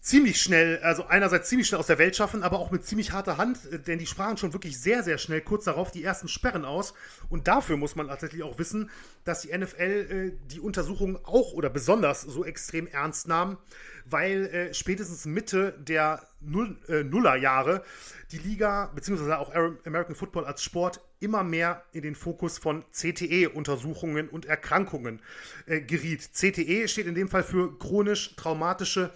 [0.00, 3.36] ziemlich schnell, also einerseits ziemlich schnell aus der Welt schaffen, aber auch mit ziemlich harter
[3.36, 6.64] Hand, äh, denn die sprachen schon wirklich sehr, sehr schnell kurz darauf die ersten Sperren
[6.64, 6.94] aus.
[7.28, 8.90] Und dafür muss man tatsächlich auch wissen,
[9.24, 13.58] dass die NFL äh, die Untersuchung auch oder besonders so extrem ernst nahm,
[14.04, 17.82] weil äh, spätestens Mitte der Null, äh, Nullerjahre
[18.30, 19.52] die Liga beziehungsweise auch
[19.84, 25.20] American Football als Sport immer mehr in den Fokus von CTE-Untersuchungen und Erkrankungen
[25.66, 26.30] äh, geriet.
[26.32, 29.12] CTE steht in dem Fall für chronisch traumatische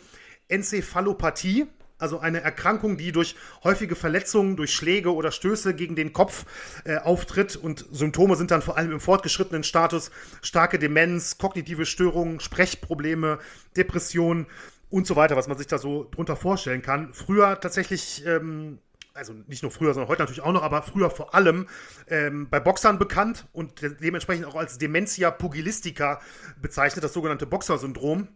[0.53, 1.67] Enzephalopathie,
[2.03, 6.45] also eine Erkrankung, die durch häufige Verletzungen, durch Schläge oder Stöße gegen den Kopf
[6.85, 7.55] äh, auftritt.
[7.55, 10.11] Und Symptome sind dann vor allem im fortgeschrittenen Status
[10.43, 13.39] starke Demenz, kognitive Störungen, Sprechprobleme,
[13.77, 14.47] Depressionen
[14.91, 17.15] und so weiter, was man sich da so drunter vorstellen kann.
[17.15, 18.27] Früher tatsächlich.
[18.27, 18.79] Ähm,
[19.15, 21.69] also nicht nur früher, sondern heute natürlich auch noch, aber früher vor allem
[22.09, 26.23] ähm, bei Boxern bekannt und dementsprechend auch als Dementia pugilistica
[26.63, 28.29] bezeichnet, das sogenannte Boxer-Syndrom.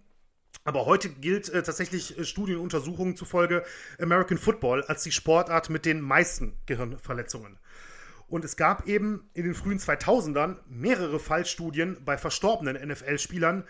[0.65, 3.65] Aber heute gilt äh, tatsächlich äh, Studienuntersuchungen zufolge
[4.01, 7.59] American Football als die Sportart mit den meisten Gehirnverletzungen.
[8.29, 13.65] Und es gab eben in den frühen 2000ern mehrere Fallstudien bei verstorbenen NFL-Spielern,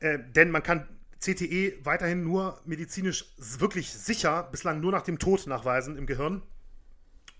[0.00, 0.86] äh, denn man kann
[1.20, 6.42] CTE weiterhin nur medizinisch wirklich sicher, bislang nur nach dem Tod nachweisen im Gehirn.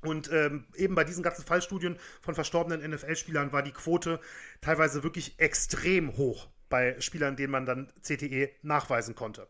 [0.01, 4.21] Und ähm, eben bei diesen ganzen Fallstudien von verstorbenen NFL-Spielern war die Quote
[4.61, 9.49] teilweise wirklich extrem hoch bei Spielern, denen man dann CTE nachweisen konnte.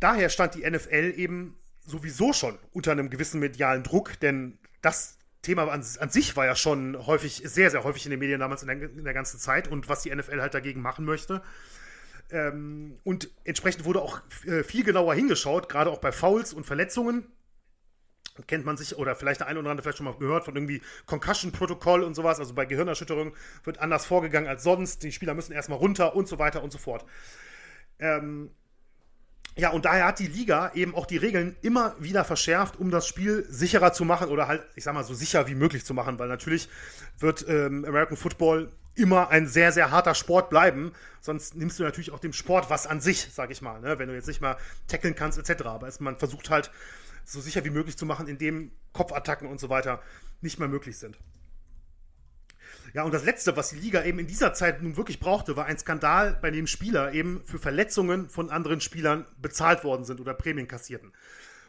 [0.00, 5.68] Daher stand die NFL eben sowieso schon unter einem gewissen medialen Druck, denn das Thema
[5.68, 8.68] an, an, sich war ja schon häufig, sehr, sehr häufig in den Medien damals in
[8.68, 11.42] der, in der, ganzen Zeit und was die NFL halt dagegen machen möchte.
[12.30, 17.26] Ähm, und entsprechend wurde auch äh, viel genauer hingeschaut, gerade auch bei Fouls und Verletzungen.
[18.46, 20.82] Kennt man sich, oder vielleicht der eine oder andere vielleicht schon mal gehört von irgendwie
[21.06, 22.40] Concussion-Protokoll und sowas.
[22.40, 25.02] Also bei Gehirnerschütterung wird anders vorgegangen als sonst.
[25.04, 27.04] Die Spieler müssen erstmal runter und so weiter und so fort.
[28.00, 28.50] Ähm,
[29.56, 33.06] ja, und daher hat die Liga eben auch die Regeln immer wieder verschärft, um das
[33.06, 36.18] Spiel sicherer zu machen oder halt, ich sag mal, so sicher wie möglich zu machen,
[36.18, 36.68] weil natürlich
[37.20, 40.92] wird ähm, American Football immer ein sehr, sehr harter Sport bleiben.
[41.20, 43.98] Sonst nimmst du natürlich auch dem Sport was an sich, sag ich mal, ne?
[43.98, 44.56] wenn du jetzt nicht mal
[44.88, 45.66] tackeln kannst, etc.
[45.66, 46.72] Aber es, man versucht halt,
[47.24, 50.02] so sicher wie möglich zu machen, indem Kopfattacken und so weiter
[50.40, 51.18] nicht mehr möglich sind.
[52.92, 55.66] Ja, und das Letzte, was die Liga eben in dieser Zeit nun wirklich brauchte, war
[55.66, 60.34] ein Skandal, bei dem Spieler eben für Verletzungen von anderen Spielern bezahlt worden sind oder
[60.34, 61.12] Prämien kassierten.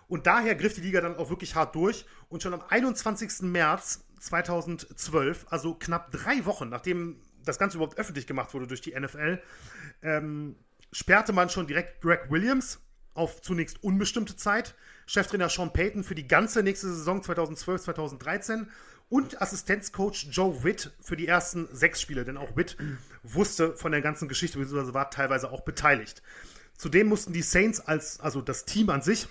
[0.08, 3.41] Und daher griff die Liga dann auch wirklich hart durch und schon am 21.
[3.41, 9.00] März 2012, also knapp drei Wochen, nachdem das Ganze überhaupt öffentlich gemacht wurde durch die
[9.00, 9.41] NFL,
[10.02, 10.56] ähm,
[10.91, 12.80] sperrte man schon direkt Greg Williams
[13.15, 14.75] auf zunächst unbestimmte Zeit,
[15.08, 18.67] Cheftrainer Sean Payton für die ganze nächste Saison 2012-2013
[19.10, 22.78] und Assistenzcoach Joe Witt für die ersten sechs Spiele, denn auch Witt
[23.23, 26.21] wusste von der ganzen Geschichte, beziehungsweise war teilweise auch beteiligt.
[26.78, 29.28] Zudem mussten die Saints als, also das Team an sich,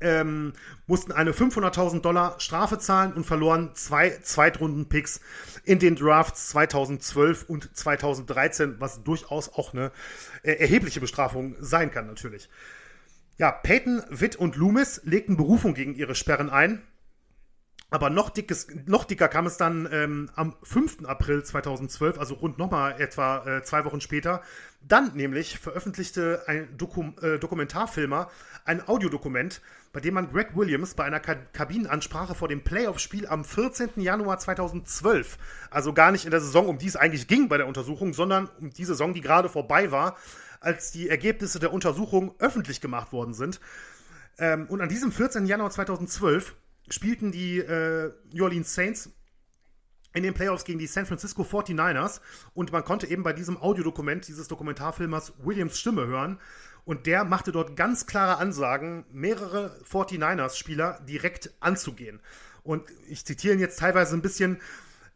[0.00, 0.52] ähm,
[0.86, 5.20] mussten eine 500.000 Dollar Strafe zahlen und verloren zwei Zweitrunden-Picks
[5.64, 9.92] in den Drafts 2012 und 2013, was durchaus auch eine
[10.42, 12.48] äh, erhebliche Bestrafung sein kann, natürlich.
[13.36, 16.82] Ja, Peyton, Witt und Loomis legten Berufung gegen ihre Sperren ein.
[17.90, 21.06] Aber noch, dickes, noch dicker kam es dann ähm, am 5.
[21.06, 24.42] April 2012, also rund nochmal etwa äh, zwei Wochen später.
[24.82, 28.30] Dann nämlich veröffentlichte ein Dokum äh, Dokumentarfilmer
[28.68, 33.44] ein Audiodokument, bei dem man Greg Williams bei einer Ka Kabinenansprache vor dem Playoff-Spiel am
[33.44, 33.90] 14.
[33.96, 35.38] Januar 2012,
[35.70, 38.48] also gar nicht in der Saison, um die es eigentlich ging bei der Untersuchung, sondern
[38.60, 40.16] um die Saison, die gerade vorbei war,
[40.60, 43.60] als die Ergebnisse der Untersuchung öffentlich gemacht worden sind.
[44.38, 45.46] Ähm, und an diesem 14.
[45.46, 46.54] Januar 2012
[46.90, 49.10] spielten die äh, New Orleans Saints
[50.14, 52.20] in den Playoffs gegen die San Francisco 49ers
[52.54, 56.38] und man konnte eben bei diesem Audiodokument dieses Dokumentarfilmers Williams Stimme hören
[56.88, 62.18] und der machte dort ganz klare Ansagen, mehrere 49ers-Spieler direkt anzugehen.
[62.62, 64.58] Und ich zitiere ihn jetzt teilweise ein bisschen.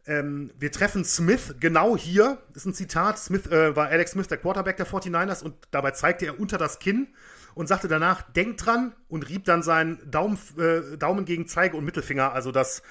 [0.05, 2.37] Ähm, wir treffen Smith genau hier.
[2.49, 3.17] Das ist ein Zitat.
[3.17, 6.77] Smith äh, war Alex Smith, der Quarterback der 49ers, und dabei zeigte er unter das
[6.77, 7.07] Kinn
[7.55, 11.85] und sagte danach, denkt dran und rieb dann seinen Daumen, äh, Daumen gegen Zeige und
[11.85, 12.83] Mittelfinger, also das,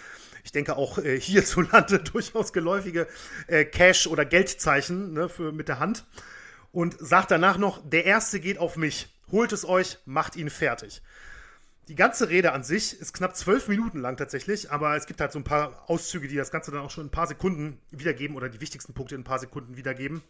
[0.42, 3.07] ich denke auch äh, hierzulande durchaus geläufige
[3.47, 6.05] äh, Cash- oder Geldzeichen ne, für, mit der Hand.
[6.72, 11.02] Und sagt danach noch, der Erste geht auf mich, holt es euch, macht ihn fertig.
[11.88, 15.32] Die ganze Rede an sich ist knapp zwölf Minuten lang tatsächlich, aber es gibt halt
[15.32, 18.37] so ein paar Auszüge, die das Ganze dann auch schon in ein paar Sekunden wiedergeben
[18.37, 20.22] oder die wichtigsten Punkte in ein paar Sekunden wiedergeben.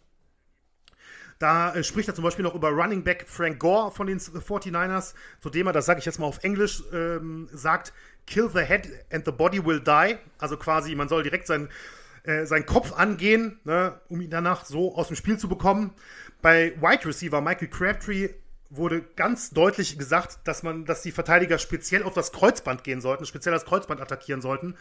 [1.38, 5.14] Da äh, spricht er zum Beispiel noch über Running Back Frank Gore von den 49ers,
[5.40, 7.92] zu dem er, das sage ich jetzt mal auf Englisch, ähm, sagt,
[8.26, 10.16] kill the head and the body will die.
[10.38, 11.68] Also quasi, man soll direkt sein,
[12.22, 15.92] äh, seinen Kopf angehen, ne, um ihn danach so aus dem Spiel zu bekommen.
[16.42, 18.31] Bei Wide Receiver Michael Crabtree
[18.68, 23.26] wurde ganz deutlich gesagt, dass man, dass die Verteidiger speziell auf das Kreuzband gehen sollten,
[23.26, 24.76] speziell das Kreuzband attackieren sollten.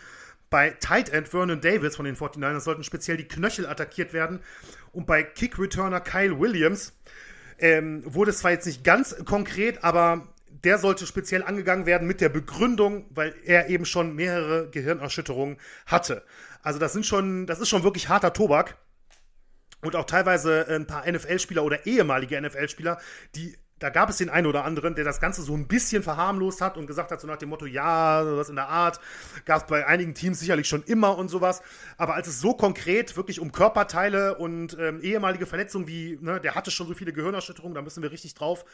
[0.50, 4.39] Bei Tight End Vernon Davis von den 49ers sollten speziell die Knöchel attackiert werden.
[4.91, 6.93] Und bei Kick Returner Kyle Williams
[7.60, 10.28] ähm, wurde es zwar jetzt nicht ganz konkret, aber
[10.63, 16.24] der sollte speziell angegangen werden mit der Begründung, weil er eben schon mehrere Gehirnerschütterungen hatte.
[16.63, 18.78] Also das sind schon, das ist schon wirklich harter Tobak.
[19.82, 23.00] Und auch teilweise ein paar NFL-Spieler oder ehemalige NFL-Spieler,
[23.36, 26.62] die da gab es den einen oder anderen, der das Ganze so ein bisschen verharmlost
[26.62, 29.00] hat und gesagt hat, so nach dem Motto, ja, was in der Art,
[29.44, 31.63] gab es bei einigen Teams sicherlich schon immer und sowas.
[31.98, 36.54] Aber als es so konkret wirklich um Körperteile und ähm, ehemalige Verletzungen wie, ne, der
[36.54, 38.65] hatte schon so viele Gehirnerschütterungen, da müssen wir richtig drauf,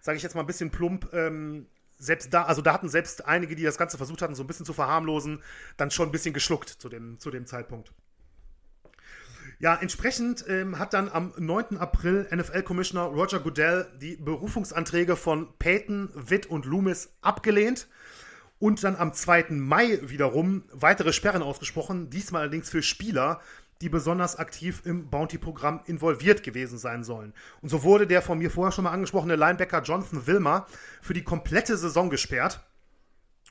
[0.00, 3.54] sage ich jetzt mal ein bisschen plump, ähm, selbst da, also da hatten selbst einige,
[3.54, 5.42] die das Ganze versucht hatten, so ein bisschen zu verharmlosen,
[5.76, 7.92] dann schon ein bisschen geschluckt zu dem, zu dem Zeitpunkt.
[9.60, 11.76] Ja, entsprechend ähm, hat dann am 9.
[11.76, 17.86] April NFL-Commissioner Roger Goodell die Berufungsanträge von Peyton, Witt und Loomis abgelehnt
[18.58, 19.48] und dann am 2.
[19.50, 23.42] Mai wiederum weitere Sperren ausgesprochen, diesmal allerdings für Spieler,
[23.82, 27.34] die besonders aktiv im Bounty-Programm involviert gewesen sein sollen.
[27.60, 30.66] Und so wurde der von mir vorher schon mal angesprochene Linebacker Jonathan Wilmer
[31.02, 32.60] für die komplette Saison gesperrt.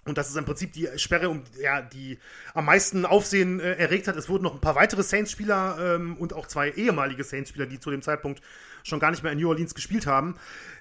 [0.09, 2.17] Und das ist im Prinzip die Sperre, um, ja, die
[2.53, 4.15] am meisten Aufsehen äh, erregt hat.
[4.15, 7.91] Es wurden noch ein paar weitere Saints-Spieler ähm, und auch zwei ehemalige Saints-Spieler, die zu
[7.91, 8.41] dem Zeitpunkt
[8.83, 10.35] schon gar nicht mehr in New Orleans gespielt haben,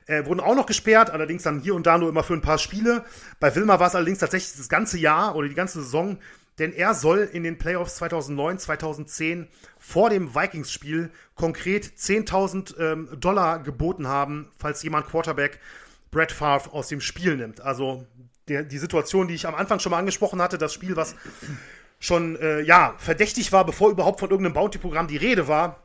[0.07, 2.59] äh, wurden auch noch gesperrt, allerdings dann hier und da nur immer für ein paar
[2.59, 3.05] Spiele.
[3.41, 6.19] Bei Wilma war es allerdings tatsächlich das ganze Jahr oder die ganze Saison
[6.59, 9.49] denn er soll in den Playoffs 2009, 2010
[9.79, 15.61] vor dem Vikings-Spiel konkret 10.000 ähm, Dollar geboten haben, falls jemand Quarterback
[16.11, 17.61] Brett Favre aus dem Spiel nimmt.
[17.61, 18.07] Also
[18.49, 21.15] der, die Situation, die ich am Anfang schon mal angesprochen hatte, das Spiel, was
[22.01, 25.83] schon äh, ja verdächtig war, bevor überhaupt von irgendeinem Bounty-Programm die Rede war,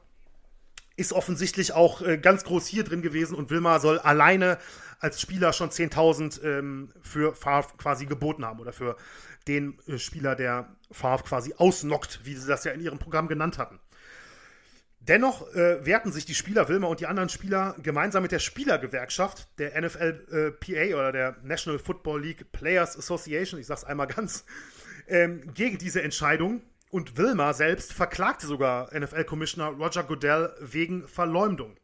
[0.96, 4.60] ist offensichtlich auch äh, ganz groß hier drin gewesen und Wilmar soll alleine
[5.00, 8.96] als Spieler schon 10.000 ähm, für Favre quasi geboten haben oder für
[9.48, 13.58] den äh, Spieler, der Favre quasi ausnockt, wie sie das ja in ihrem Programm genannt
[13.58, 13.80] hatten.
[15.08, 19.48] Dennoch äh, wehrten sich die Spieler Wilmer und die anderen Spieler gemeinsam mit der Spielergewerkschaft
[19.60, 24.46] der NFLPA äh, oder der National Football League Players Association, ich sag's einmal ganz,
[25.08, 26.62] ähm, gegen diese Entscheidung.
[26.90, 31.76] Und Wilmer selbst verklagte sogar NFL-Commissioner Roger Goodell wegen Verleumdung.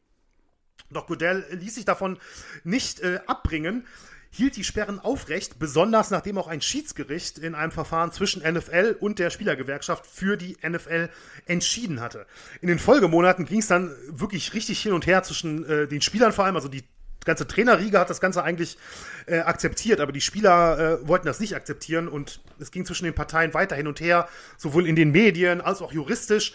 [0.90, 2.20] Doch Goodell ließ sich davon
[2.64, 3.86] nicht äh, abbringen,
[4.32, 9.20] hielt die Sperren aufrecht, besonders nachdem auch ein Schiedsgericht in einem Verfahren zwischen NFL und
[9.20, 11.10] der Spielergewerkschaft für die NFL
[11.46, 12.26] entschieden hatte.
[12.62, 16.32] In den Folgemonaten ging es dann wirklich richtig hin und her zwischen äh, den Spielern
[16.32, 16.84] vor allem, also die
[17.26, 18.78] ganze Trainerriege hat das Ganze eigentlich
[19.26, 23.16] äh, akzeptiert, aber die Spieler äh, wollten das nicht akzeptieren und es ging zwischen den
[23.16, 24.28] Parteien weiter hin und her,
[24.58, 26.54] sowohl in den Medien als auch juristisch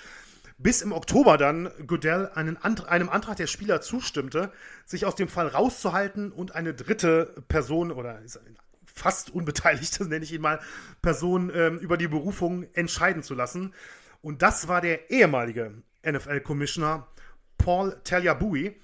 [0.59, 4.53] bis im Oktober dann Goodell Ant einem Antrag der Spieler zustimmte,
[4.87, 8.21] sich aus dem Fall rauszuhalten und eine dritte Person oder
[8.85, 10.61] fast unbeteiligte, nenne ich ihn mal,
[11.03, 13.75] Person ähm, über die Berufung entscheiden zu lassen.
[14.23, 17.07] Und das war der ehemalige NFL-Commissioner
[17.59, 18.75] Paul Tagliabue.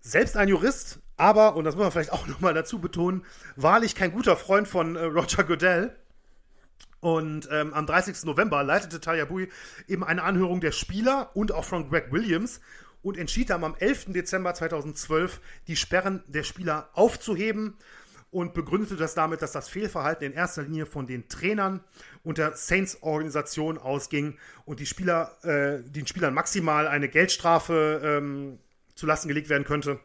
[0.00, 3.24] Selbst ein Jurist, aber, und das muss man vielleicht auch nochmal dazu betonen,
[3.56, 5.94] wahrlich kein guter Freund von äh, Roger Goodell.
[7.04, 8.24] Und ähm, am 30.
[8.24, 9.50] November leitete Talia Bui
[9.88, 12.62] eben eine Anhörung der Spieler und auch von Greg Williams
[13.02, 14.14] und entschied dann am 11.
[14.14, 17.76] Dezember 2012, die Sperren der Spieler aufzuheben
[18.30, 21.84] und begründete das damit, dass das Fehlverhalten in erster Linie von den Trainern
[22.22, 28.58] und der Saints-Organisation ausging und die Spieler, äh, den Spielern maximal eine Geldstrafe ähm,
[28.94, 30.00] zulasten gelegt werden könnte.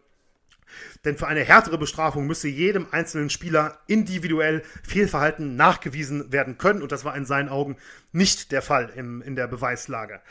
[1.06, 6.82] Denn für eine härtere Bestrafung müsse jedem einzelnen Spieler individuell Fehlverhalten nachgewiesen werden können.
[6.82, 7.78] Und das war in seinen Augen
[8.12, 10.22] nicht der Fall im, in der Beweislage.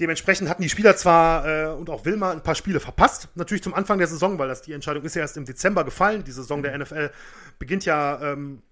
[0.00, 3.74] Dementsprechend hatten die Spieler zwar äh, und auch Wilma ein paar Spiele verpasst, natürlich zum
[3.74, 6.24] Anfang der Saison, weil das die Entscheidung ist ja erst im Dezember gefallen.
[6.24, 7.10] Die Saison der NFL
[7.58, 8.62] beginnt ja ähm,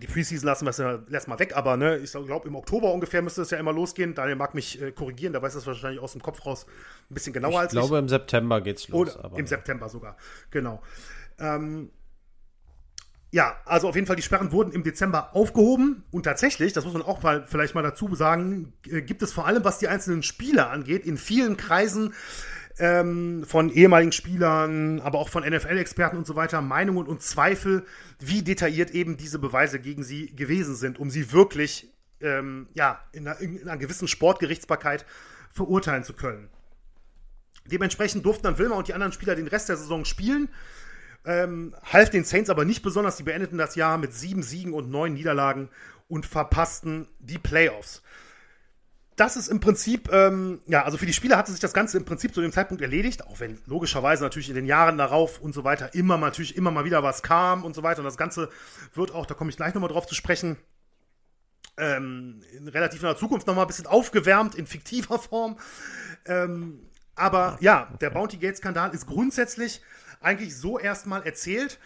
[0.00, 3.22] die Preseason lassen wir es ja erstmal weg, aber ne, ich glaube, im Oktober ungefähr
[3.22, 4.14] müsste es ja immer losgehen.
[4.14, 6.66] Daniel mag mich äh, korrigieren, der weiß das wahrscheinlich aus dem Kopf raus
[7.10, 7.90] ein bisschen genauer ich als glaube, ich.
[7.90, 9.16] glaube, im September geht's los.
[9.16, 10.16] Oder Im September sogar,
[10.50, 10.82] genau.
[11.38, 11.90] Ähm,
[13.32, 16.94] ja, also auf jeden Fall, die Sperren wurden im Dezember aufgehoben und tatsächlich, das muss
[16.94, 20.22] man auch mal vielleicht mal dazu sagen, äh, gibt es vor allem, was die einzelnen
[20.22, 22.14] Spieler angeht, in vielen Kreisen
[22.78, 27.86] ähm, von ehemaligen Spielern, aber auch von NFL-Experten und so weiter Meinungen und Zweifel,
[28.18, 33.26] wie detailliert eben diese Beweise gegen sie gewesen sind, um sie wirklich ähm, ja, in
[33.26, 35.06] einer, in einer gewissen Sportgerichtsbarkeit
[35.50, 36.48] verurteilen zu können.
[37.64, 40.48] Dementsprechend durften dann Wilmer und die anderen Spieler den Rest der Saison spielen.
[41.24, 43.16] Ähm, half den Saints aber nicht besonders.
[43.16, 45.70] Sie beendeten das Jahr mit sieben Siegen und neun Niederlagen
[46.08, 48.02] und verpassten die Playoffs
[49.16, 52.04] das ist im Prinzip, ähm, ja, also für die Spieler hatte sich das Ganze im
[52.04, 55.64] Prinzip zu dem Zeitpunkt erledigt, auch wenn logischerweise natürlich in den Jahren darauf und so
[55.64, 58.00] weiter immer natürlich immer mal wieder was kam und so weiter.
[58.00, 58.50] Und das Ganze
[58.94, 60.58] wird auch, da komme ich gleich nochmal drauf zu sprechen,
[61.78, 65.58] ähm, in relativ naher Zukunft nochmal ein bisschen aufgewärmt in fiktiver Form.
[66.26, 69.80] Ähm, aber ja, der Bounty Gate-Skandal ist grundsätzlich
[70.20, 71.78] eigentlich so erstmal erzählt.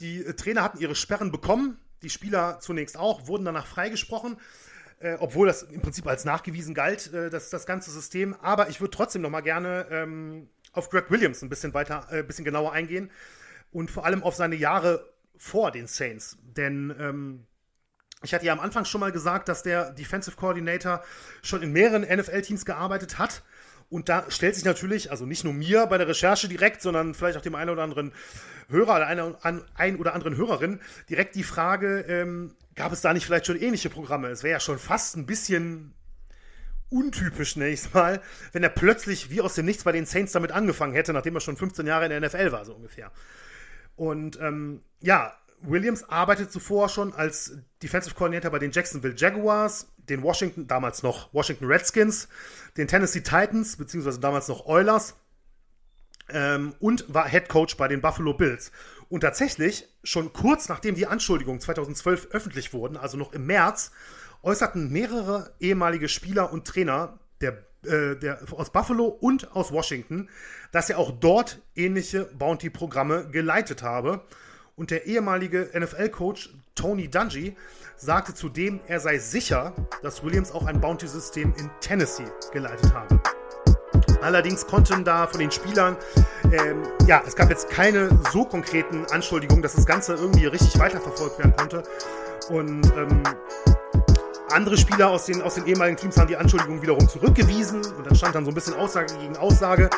[0.00, 4.36] Die äh, Trainer hatten ihre Sperren bekommen, die Spieler zunächst auch, wurden danach freigesprochen
[5.04, 8.34] äh, obwohl das im Prinzip als nachgewiesen galt, äh, das, das ganze System.
[8.40, 12.22] Aber ich würde trotzdem noch mal gerne ähm, auf Greg Williams ein bisschen weiter, äh,
[12.22, 13.10] bisschen genauer eingehen
[13.70, 16.38] und vor allem auf seine Jahre vor den Saints.
[16.42, 17.46] Denn ähm,
[18.22, 21.04] ich hatte ja am Anfang schon mal gesagt, dass der Defensive Coordinator
[21.42, 23.42] schon in mehreren NFL-Teams gearbeitet hat.
[23.90, 27.36] Und da stellt sich natürlich, also nicht nur mir bei der Recherche direkt, sondern vielleicht
[27.36, 28.12] auch dem einen oder anderen
[28.70, 29.36] Hörer oder einer
[29.74, 30.80] ein oder anderen Hörerin
[31.10, 34.28] direkt die Frage, ähm, gab es da nicht vielleicht schon ähnliche Programme?
[34.28, 35.94] Es wäre ja schon fast ein bisschen
[36.90, 38.20] untypisch, nächstes Mal,
[38.52, 41.40] wenn er plötzlich wie aus dem Nichts bei den Saints damit angefangen hätte, nachdem er
[41.40, 43.10] schon 15 Jahre in der NFL war, so ungefähr.
[43.96, 50.22] Und ähm, ja, Williams arbeitet zuvor schon als Defensive Coordinator bei den Jacksonville Jaguars, den
[50.22, 52.28] Washington, damals noch Washington Redskins,
[52.76, 55.14] den Tennessee Titans, beziehungsweise damals noch Oilers
[56.28, 58.72] ähm, und war Head Coach bei den Buffalo Bills.
[59.08, 63.90] Und tatsächlich, schon kurz nachdem die Anschuldigungen 2012 öffentlich wurden, also noch im März,
[64.42, 70.28] äußerten mehrere ehemalige Spieler und Trainer der, äh, der, aus Buffalo und aus Washington,
[70.72, 74.24] dass er auch dort ähnliche Bounty-Programme geleitet habe.
[74.76, 77.56] Und der ehemalige NFL-Coach Tony Dungy
[77.96, 83.20] sagte zudem, er sei sicher, dass Williams auch ein Bounty-System in Tennessee geleitet habe.
[84.24, 85.96] Allerdings konnten da von den Spielern,
[86.44, 91.38] ähm, ja, es gab jetzt keine so konkreten Anschuldigungen, dass das Ganze irgendwie richtig weiterverfolgt
[91.38, 91.82] werden konnte.
[92.48, 93.22] Und ähm,
[94.50, 98.14] andere Spieler aus den, aus den ehemaligen Teams haben die Anschuldigungen wiederum zurückgewiesen und dann
[98.14, 99.90] stand dann so ein bisschen Aussage gegen Aussage.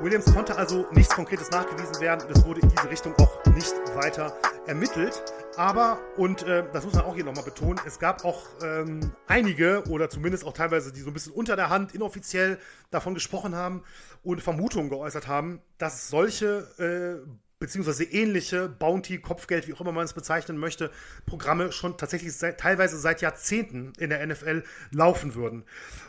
[0.00, 3.74] Williams konnte also nichts Konkretes nachgewiesen werden und es wurde in diese Richtung auch nicht
[3.94, 4.32] weiter
[4.66, 5.22] ermittelt.
[5.56, 9.84] Aber, und äh, das muss man auch hier nochmal betonen, es gab auch ähm, einige
[9.88, 12.58] oder zumindest auch teilweise, die so ein bisschen unter der Hand inoffiziell
[12.90, 13.82] davon gesprochen haben
[14.22, 17.26] und Vermutungen geäußert haben, dass solche äh,
[17.58, 20.90] beziehungsweise ähnliche Bounty, Kopfgeld, wie auch immer man es bezeichnen möchte,
[21.24, 25.64] Programme schon tatsächlich seit, teilweise seit Jahrzehnten in der NFL laufen würden.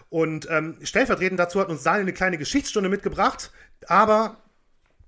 [0.10, 3.52] Und ähm, stellvertretend dazu hat uns Daniel eine kleine Geschichtsstunde mitgebracht,
[3.88, 4.38] aber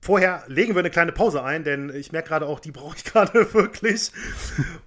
[0.02, 3.04] vorher legen wir eine kleine Pause ein, denn ich merke gerade auch, die brauche ich
[3.06, 4.12] gerade wirklich.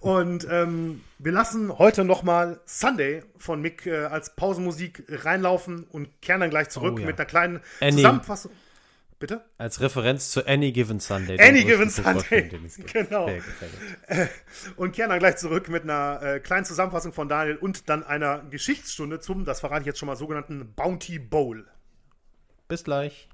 [0.01, 6.41] Und ähm, wir lassen heute nochmal Sunday von Mick äh, als Pausenmusik reinlaufen und kehren
[6.41, 7.07] dann gleich zurück oh, ja.
[7.07, 7.97] mit einer kleinen Annie.
[7.97, 8.53] Zusammenfassung.
[9.23, 9.45] Bitte?
[9.57, 11.41] Als Referenz zu Any Given Sunday.
[11.41, 12.51] Any Given Sunday.
[12.93, 13.29] Genau.
[13.29, 14.27] Äh,
[14.75, 18.41] und kehren dann gleich zurück mit einer äh, kleinen Zusammenfassung von Daniel und dann einer
[18.51, 21.69] Geschichtsstunde zum, das verrate ich jetzt schon mal, sogenannten Bounty Bowl.
[22.67, 23.29] Bis gleich.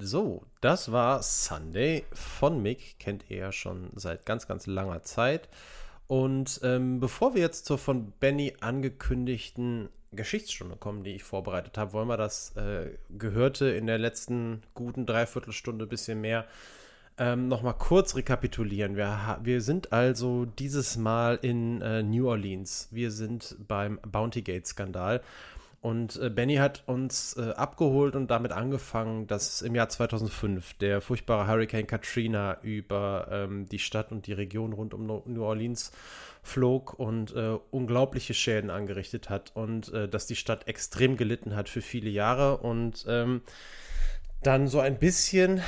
[0.00, 5.48] So, das war Sunday von Mick, kennt ihr ja schon seit ganz, ganz langer Zeit.
[6.06, 11.92] Und ähm, bevor wir jetzt zur von Benny angekündigten Geschichtsstunde kommen, die ich vorbereitet habe,
[11.92, 16.46] wollen wir das äh, Gehörte in der letzten guten Dreiviertelstunde ein bisschen mehr
[17.18, 18.96] ähm, nochmal kurz rekapitulieren.
[18.96, 22.88] Wir, wir sind also dieses Mal in äh, New Orleans.
[22.92, 25.20] Wir sind beim Bounty Gate Skandal.
[25.80, 31.00] Und äh, Benny hat uns äh, abgeholt und damit angefangen, dass im Jahr 2005 der
[31.00, 35.92] furchtbare Hurricane Katrina über ähm, die Stadt und die Region rund um New Orleans
[36.42, 41.68] flog und äh, unglaubliche Schäden angerichtet hat und äh, dass die Stadt extrem gelitten hat
[41.68, 42.56] für viele Jahre.
[42.56, 43.42] Und ähm,
[44.42, 45.60] dann so ein bisschen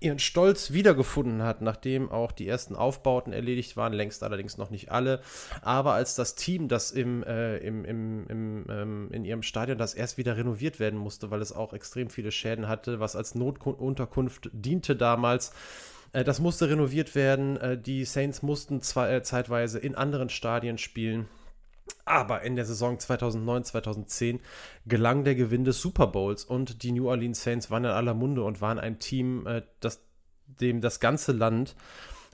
[0.00, 4.90] ihren Stolz wiedergefunden hat, nachdem auch die ersten Aufbauten erledigt waren, längst allerdings noch nicht
[4.90, 5.20] alle.
[5.62, 9.94] Aber als das Team, das im, äh, im, im, im ähm, in ihrem Stadion, das
[9.94, 14.50] erst wieder renoviert werden musste, weil es auch extrem viele Schäden hatte, was als Notunterkunft
[14.52, 15.52] diente damals,
[16.12, 17.56] äh, das musste renoviert werden.
[17.56, 21.28] Äh, die Saints mussten zwei, äh, zeitweise in anderen Stadien spielen.
[22.04, 24.40] Aber in der Saison 2009, 2010
[24.86, 28.42] gelang der Gewinn des Super Bowls und die New Orleans Saints waren in aller Munde
[28.42, 30.00] und waren ein Team, äh, das
[30.60, 31.74] dem das ganze Land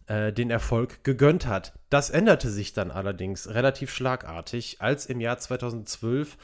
[0.06, 1.72] äh, den Erfolg gegönnt hat.
[1.90, 6.36] Das änderte sich dann allerdings relativ schlagartig, als im Jahr 2012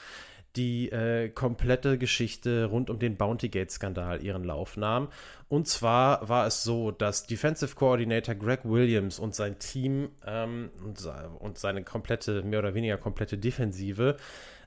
[0.57, 5.09] die äh, komplette Geschichte rund um den Bounty Gate Skandal ihren Lauf nahm.
[5.49, 10.71] Und zwar war es so, dass Defensive Coordinator Greg Williams und sein Team ähm,
[11.39, 14.17] und, seine komplette, mehr oder weniger komplette Defensive,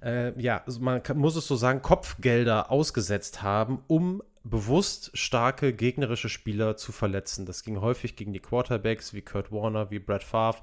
[0.03, 6.75] äh, ja, man muss es so sagen, Kopfgelder ausgesetzt haben, um bewusst starke gegnerische Spieler
[6.75, 7.45] zu verletzen.
[7.45, 10.61] Das ging häufig gegen die Quarterbacks wie Kurt Warner, wie Brad Favre.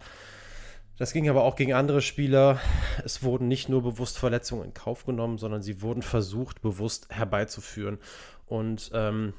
[1.00, 2.60] Das ging aber auch gegen andere Spieler.
[3.06, 7.96] Es wurden nicht nur bewusst Verletzungen in Kauf genommen, sondern sie wurden versucht, bewusst herbeizuführen.
[8.44, 9.32] Und ähm,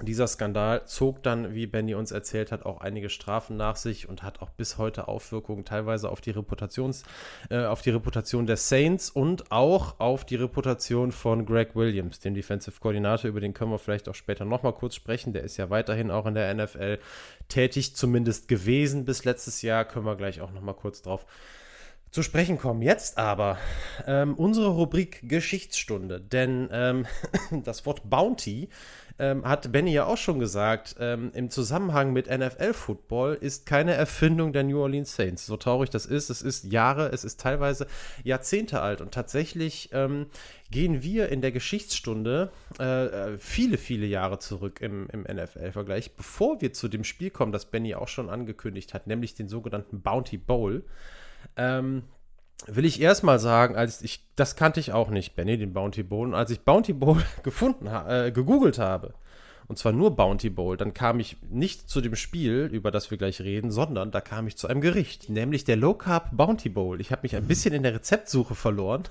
[0.00, 4.22] dieser Skandal zog dann, wie Benny uns erzählt hat, auch einige Strafen nach sich und
[4.22, 7.04] hat auch bis heute Auswirkungen teilweise auf die, Reputations,
[7.50, 12.34] äh, auf die Reputation der Saints und auch auf die Reputation von Greg Williams, dem
[12.34, 15.34] Defensive Koordinator, über den können wir vielleicht auch später nochmal kurz sprechen.
[15.34, 16.98] Der ist ja weiterhin auch in der NFL
[17.48, 19.84] tätig, zumindest gewesen bis letztes Jahr.
[19.84, 21.26] Können wir gleich auch nochmal kurz drauf
[22.12, 22.82] zu sprechen kommen.
[22.82, 23.58] Jetzt aber
[24.06, 27.06] ähm, unsere Rubrik Geschichtsstunde, denn ähm,
[27.64, 28.68] das Wort Bounty
[29.22, 34.52] ähm, hat Benny ja auch schon gesagt, ähm, im Zusammenhang mit NFL-Football ist keine Erfindung
[34.52, 35.46] der New Orleans Saints.
[35.46, 37.86] So traurig das ist, es ist Jahre, es ist teilweise
[38.24, 40.26] Jahrzehnte alt und tatsächlich ähm,
[40.72, 42.50] gehen wir in der Geschichtsstunde
[42.80, 47.52] äh, äh viele, viele Jahre zurück im, im NFL-Vergleich, bevor wir zu dem Spiel kommen,
[47.52, 50.84] das Benny auch schon angekündigt hat, nämlich den sogenannten Bounty Bowl.
[51.56, 52.02] Ähm,
[52.66, 56.28] will ich erstmal sagen, als ich, das kannte ich auch nicht, Benny, den Bounty Bowl.
[56.28, 59.14] Und als ich Bounty Bowl gefunden, äh, gegoogelt habe,
[59.68, 63.18] und zwar nur Bounty Bowl, dann kam ich nicht zu dem Spiel, über das wir
[63.18, 67.00] gleich reden, sondern da kam ich zu einem Gericht, nämlich der Low Carb Bounty Bowl.
[67.00, 69.04] Ich habe mich ein bisschen in der Rezeptsuche verloren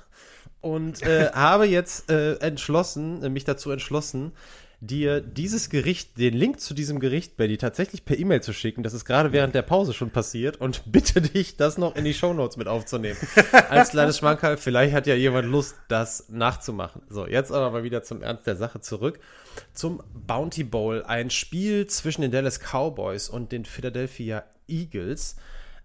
[0.60, 4.34] und äh, habe jetzt äh, entschlossen, äh, mich dazu entschlossen,
[4.82, 8.82] dir dieses Gericht, den Link zu diesem Gericht, Benny, tatsächlich per E-Mail zu schicken.
[8.82, 12.16] Das ist gerade während der Pause schon passiert und bitte dich, das noch in die
[12.16, 13.18] Shownotes mit aufzunehmen.
[13.70, 17.04] Als kleines Schmankerl, vielleicht hat ja jemand Lust, das nachzumachen.
[17.10, 19.20] So, jetzt aber mal wieder zum Ernst der Sache zurück.
[19.74, 25.36] Zum Bounty Bowl, ein Spiel zwischen den Dallas Cowboys und den Philadelphia Eagles.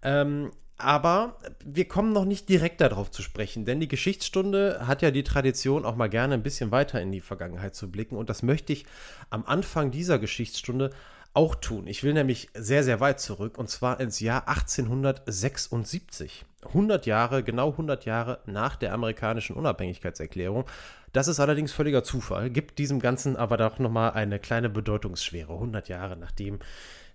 [0.01, 5.09] Ähm, aber wir kommen noch nicht direkt darauf zu sprechen, denn die Geschichtsstunde hat ja
[5.09, 8.15] die Tradition, auch mal gerne ein bisschen weiter in die Vergangenheit zu blicken.
[8.15, 8.85] Und das möchte ich
[9.29, 10.91] am Anfang dieser Geschichtsstunde
[11.33, 11.87] auch tun.
[11.87, 16.45] Ich will nämlich sehr, sehr weit zurück und zwar ins Jahr 1876.
[16.65, 20.65] 100 Jahre, genau 100 Jahre nach der amerikanischen Unabhängigkeitserklärung.
[21.13, 25.53] Das ist allerdings völliger Zufall, gibt diesem Ganzen aber doch nochmal eine kleine Bedeutungsschwere.
[25.53, 26.59] 100 Jahre nachdem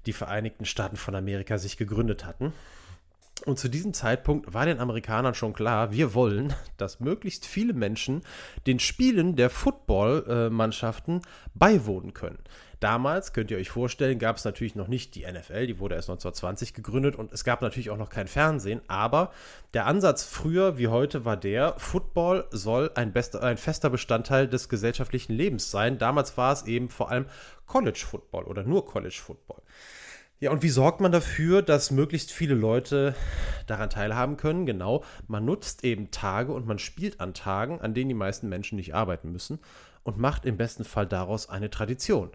[0.06, 2.52] die Vereinigten Staaten von Amerika sich gegründet hatten.
[3.44, 8.22] Und zu diesem Zeitpunkt war den Amerikanern schon klar, wir wollen, dass möglichst viele Menschen
[8.66, 11.22] den Spielen der Football-Mannschaften
[11.54, 12.38] beiwohnen können.
[12.78, 16.10] Damals, könnt ihr euch vorstellen, gab es natürlich noch nicht die NFL, die wurde erst
[16.10, 19.30] 1920 gegründet und es gab natürlich auch noch kein Fernsehen, aber
[19.72, 24.68] der Ansatz früher wie heute war der, Football soll ein, bester, ein fester Bestandteil des
[24.68, 25.98] gesellschaftlichen Lebens sein.
[25.98, 27.26] Damals war es eben vor allem
[27.66, 29.62] College Football oder nur College Football.
[30.42, 33.14] Ja, und wie sorgt man dafür, dass möglichst viele Leute
[33.68, 34.66] daran teilhaben können?
[34.66, 38.74] Genau, man nutzt eben Tage und man spielt an Tagen, an denen die meisten Menschen
[38.74, 39.60] nicht arbeiten müssen
[40.02, 42.30] und macht im besten Fall daraus eine Tradition.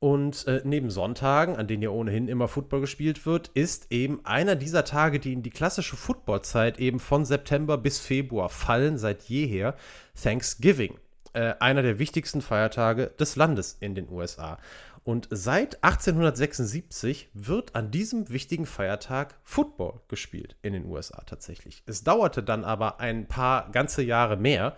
[0.00, 4.56] Und äh, neben Sonntagen, an denen ja ohnehin immer Football gespielt wird, ist eben einer
[4.56, 9.76] dieser Tage, die in die klassische Footballzeit eben von September bis Februar fallen, seit jeher
[10.14, 10.94] Thanksgiving.
[11.34, 14.56] Äh, einer der wichtigsten Feiertage des Landes in den USA.
[15.04, 21.82] Und seit 1876 wird an diesem wichtigen Feiertag Football gespielt in den USA tatsächlich.
[21.84, 24.76] Es dauerte dann aber ein paar ganze Jahre mehr,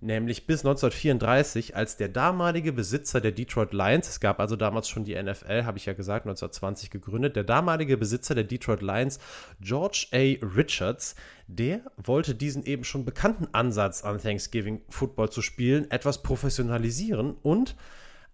[0.00, 5.04] nämlich bis 1934, als der damalige Besitzer der Detroit Lions, es gab also damals schon
[5.04, 9.18] die NFL, habe ich ja gesagt, 1920 gegründet, der damalige Besitzer der Detroit Lions,
[9.60, 10.36] George A.
[10.56, 11.16] Richards,
[11.48, 17.74] der wollte diesen eben schon bekannten Ansatz an Thanksgiving Football zu spielen etwas professionalisieren und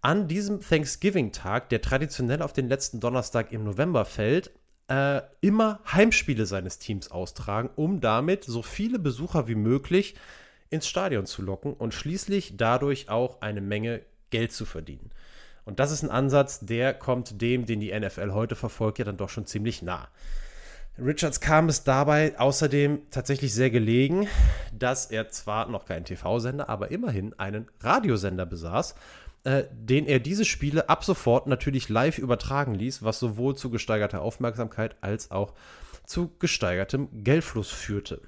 [0.01, 4.51] an diesem Thanksgiving-Tag, der traditionell auf den letzten Donnerstag im November fällt,
[4.87, 10.15] äh, immer Heimspiele seines Teams austragen, um damit so viele Besucher wie möglich
[10.69, 15.11] ins Stadion zu locken und schließlich dadurch auch eine Menge Geld zu verdienen.
[15.65, 19.17] Und das ist ein Ansatz, der kommt dem, den die NFL heute verfolgt, ja dann
[19.17, 20.09] doch schon ziemlich nah.
[20.97, 24.27] Richards kam es dabei außerdem tatsächlich sehr gelegen,
[24.73, 28.95] dass er zwar noch keinen TV-Sender, aber immerhin einen Radiosender besaß
[29.43, 34.21] äh, den er diese Spiele ab sofort natürlich live übertragen ließ, was sowohl zu gesteigerter
[34.21, 35.53] Aufmerksamkeit als auch
[36.05, 38.21] zu gesteigertem Geldfluss führte.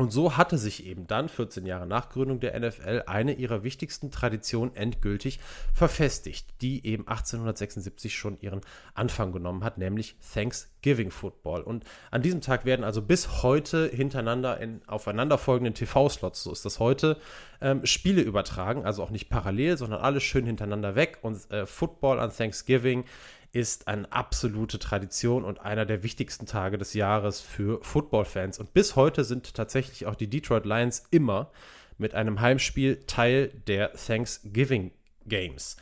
[0.00, 4.10] Und so hatte sich eben dann, 14 Jahre nach Gründung der NFL, eine ihrer wichtigsten
[4.10, 5.40] Traditionen endgültig
[5.74, 8.62] verfestigt, die eben 1876 schon ihren
[8.94, 11.60] Anfang genommen hat, nämlich Thanksgiving Football.
[11.60, 16.78] Und an diesem Tag werden also bis heute hintereinander in aufeinanderfolgenden TV-Slots, so ist das
[16.78, 17.18] heute,
[17.60, 21.18] ähm, Spiele übertragen, also auch nicht parallel, sondern alles schön hintereinander weg.
[21.20, 23.04] Und äh, Football an Thanksgiving
[23.52, 28.58] ist eine absolute Tradition und einer der wichtigsten Tage des Jahres für Football-Fans.
[28.58, 31.50] Und bis heute sind tatsächlich auch die Detroit Lions immer
[31.98, 34.92] mit einem Heimspiel Teil der Thanksgiving
[35.26, 35.76] Games.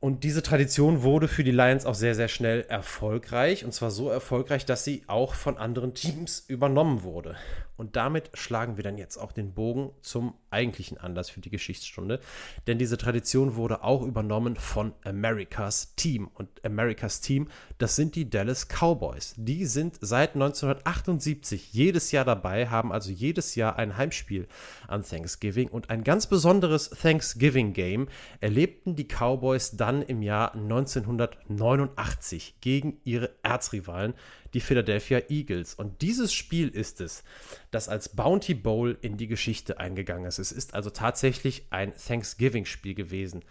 [0.00, 3.64] Und diese Tradition wurde für die Lions auch sehr, sehr schnell erfolgreich.
[3.64, 7.36] Und zwar so erfolgreich, dass sie auch von anderen Teams übernommen wurde.
[7.78, 12.20] Und damit schlagen wir dann jetzt auch den Bogen zum eigentlichen Anlass für die Geschichtsstunde.
[12.66, 16.28] Denn diese Tradition wurde auch übernommen von Americas Team.
[16.34, 17.48] Und Americas Team,
[17.78, 19.34] das sind die Dallas Cowboys.
[19.36, 24.48] Die sind seit 1978 jedes Jahr dabei, haben also jedes Jahr ein Heimspiel
[24.88, 25.68] an Thanksgiving.
[25.68, 28.08] Und ein ganz besonderes Thanksgiving Game
[28.40, 34.14] erlebten die Cowboys dann im Jahr 1989 gegen ihre Erzrivalen,
[34.54, 35.74] die Philadelphia Eagles.
[35.74, 37.24] Und dieses Spiel ist es,
[37.70, 40.38] das als Bounty Bowl in die Geschichte eingegangen ist.
[40.38, 43.44] Es ist also tatsächlich ein Thanksgiving-Spiel gewesen.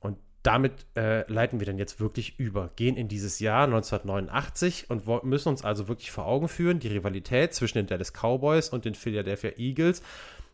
[0.00, 5.24] Und damit äh, leiten wir dann jetzt wirklich über, gehen in dieses Jahr 1989 und
[5.24, 8.94] müssen uns also wirklich vor Augen führen, die Rivalität zwischen den Dallas Cowboys und den
[8.94, 10.02] Philadelphia Eagles.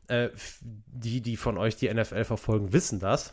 [0.08, 0.30] Äh,
[0.60, 3.32] die, die von euch die NFL verfolgen, wissen das.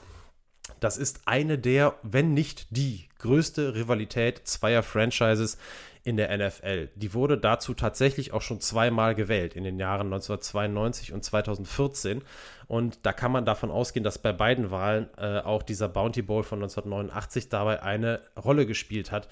[0.79, 5.57] Das ist eine der, wenn nicht die größte Rivalität zweier Franchises
[6.05, 6.89] in der NFL.
[6.95, 12.21] Die wurde dazu tatsächlich auch schon zweimal gewählt in den Jahren 1992 und 2014.
[12.67, 16.43] Und da kann man davon ausgehen, dass bei beiden Wahlen äh, auch dieser Bounty Bowl
[16.43, 19.27] von 1989 dabei eine Rolle gespielt hat.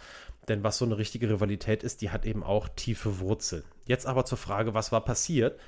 [0.48, 3.64] Denn was so eine richtige Rivalität ist, die hat eben auch tiefe Wurzeln.
[3.86, 5.60] Jetzt aber zur Frage, was war passiert?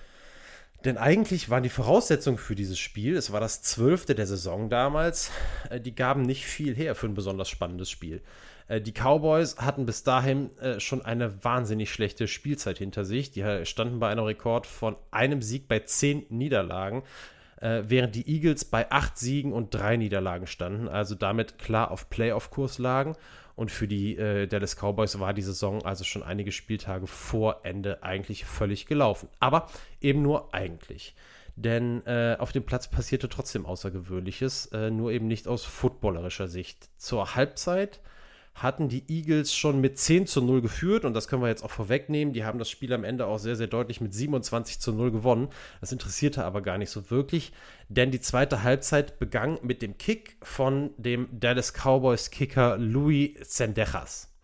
[0.86, 5.32] Denn eigentlich waren die Voraussetzungen für dieses Spiel, es war das zwölfte der Saison damals,
[5.70, 8.22] äh, die gaben nicht viel her für ein besonders spannendes Spiel.
[8.68, 13.32] Äh, die Cowboys hatten bis dahin äh, schon eine wahnsinnig schlechte Spielzeit hinter sich.
[13.32, 17.04] Die standen bei einem Rekord von einem Sieg bei zehn Niederlagen,
[17.62, 22.80] während die Eagles bei acht Siegen und drei Niederlagen standen, also damit klar auf Playoff-Kurs
[22.80, 23.16] lagen.
[23.56, 28.04] Und für die äh, Dallas Cowboys war die Saison also schon einige Spieltage vor Ende
[28.04, 29.30] eigentlich völlig gelaufen.
[29.40, 29.68] Aber
[30.02, 31.16] eben nur eigentlich.
[31.56, 36.90] Denn äh, auf dem Platz passierte trotzdem Außergewöhnliches, äh, nur eben nicht aus footballerischer Sicht.
[36.98, 38.02] Zur Halbzeit
[38.56, 41.72] hatten die Eagles schon mit 10 zu 0 geführt und das können wir jetzt auch
[41.72, 42.34] vorwegnehmen.
[42.34, 45.50] Die haben das Spiel am Ende auch sehr, sehr deutlich mit 27 zu 0 gewonnen.
[45.82, 47.52] Das interessierte aber gar nicht so wirklich,
[47.90, 54.35] denn die zweite Halbzeit begann mit dem Kick von dem Dallas Cowboys Kicker Louis Zendejas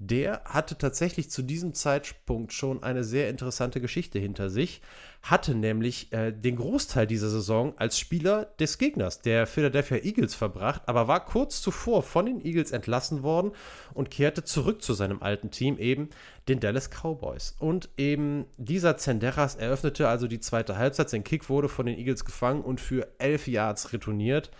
[0.00, 4.80] der hatte tatsächlich zu diesem Zeitpunkt schon eine sehr interessante Geschichte hinter sich,
[5.22, 10.82] hatte nämlich äh, den Großteil dieser Saison als Spieler des Gegners, der Philadelphia Eagles, verbracht,
[10.86, 13.50] aber war kurz zuvor von den Eagles entlassen worden
[13.92, 16.10] und kehrte zurück zu seinem alten Team, eben
[16.46, 17.56] den Dallas Cowboys.
[17.58, 21.10] Und eben dieser Zenderas eröffnete also die zweite Halbzeit.
[21.10, 24.50] Sein Kick wurde von den Eagles gefangen und für elf Yards retourniert.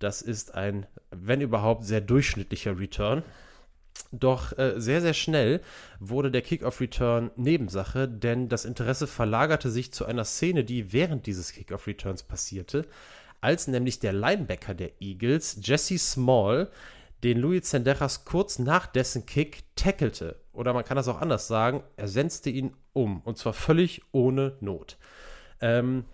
[0.00, 3.22] Das ist ein, wenn überhaupt, sehr durchschnittlicher Return.
[4.12, 5.60] Doch äh, sehr, sehr schnell
[5.98, 11.52] wurde der Kickoff-Return Nebensache, denn das Interesse verlagerte sich zu einer Szene, die während dieses
[11.52, 12.86] Kickoff-Returns passierte,
[13.40, 16.70] als nämlich der Linebacker der Eagles, Jesse Small,
[17.22, 20.36] den Louis Zenderas kurz nach dessen Kick tackelte.
[20.52, 23.20] Oder man kann das auch anders sagen, er setzte ihn um.
[23.22, 24.98] Und zwar völlig ohne Not.
[25.60, 26.04] Ähm,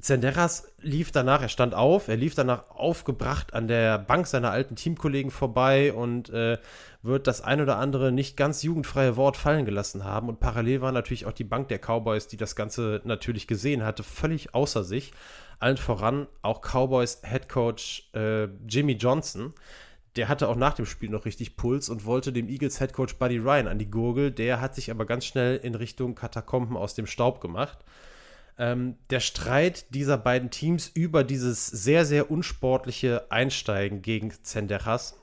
[0.00, 4.74] Zenderas lief danach, er stand auf, er lief danach aufgebracht an der Bank seiner alten
[4.74, 6.58] Teamkollegen vorbei und äh,
[7.02, 10.28] wird das ein oder andere nicht ganz jugendfreie Wort fallen gelassen haben.
[10.28, 14.02] Und parallel war natürlich auch die Bank der Cowboys, die das Ganze natürlich gesehen hatte,
[14.02, 15.12] völlig außer sich.
[15.60, 19.54] Allen voran auch Cowboys Head Coach äh, Jimmy Johnson.
[20.16, 23.14] Der hatte auch nach dem Spiel noch richtig Puls und wollte dem Eagles Head Coach
[23.16, 24.32] Buddy Ryan an die Gurgel.
[24.32, 27.78] Der hat sich aber ganz schnell in Richtung Katakomben aus dem Staub gemacht.
[28.56, 35.18] Ähm, der Streit dieser beiden Teams über dieses sehr, sehr unsportliche Einsteigen gegen Zenderas,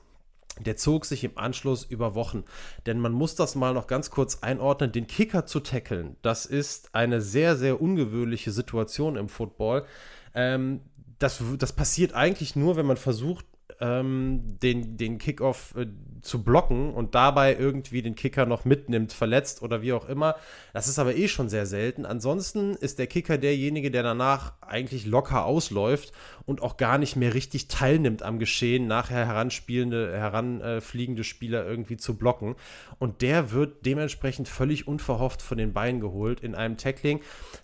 [0.58, 2.44] der zog sich im Anschluss über Wochen.
[2.84, 4.92] Denn man muss das mal noch ganz kurz einordnen.
[4.92, 9.86] Den Kicker zu tackeln, das ist eine sehr, sehr ungewöhnliche Situation im Football.
[10.34, 10.80] Ähm,
[11.18, 13.46] das, das passiert eigentlich nur, wenn man versucht,
[13.82, 15.86] ähm, den, den Kickoff äh,
[16.22, 20.36] zu blocken und dabei irgendwie den Kicker noch mitnimmt, verletzt oder wie auch immer.
[20.72, 22.06] Das ist aber eh schon sehr selten.
[22.06, 26.12] Ansonsten ist der Kicker derjenige, der danach eigentlich locker ausläuft
[26.46, 32.16] und auch gar nicht mehr richtig teilnimmt am Geschehen, nachher heranspielende, heranfliegende Spieler irgendwie zu
[32.16, 32.54] blocken.
[33.00, 37.20] Und der wird dementsprechend völlig unverhofft von den Beinen geholt in einem Tackling,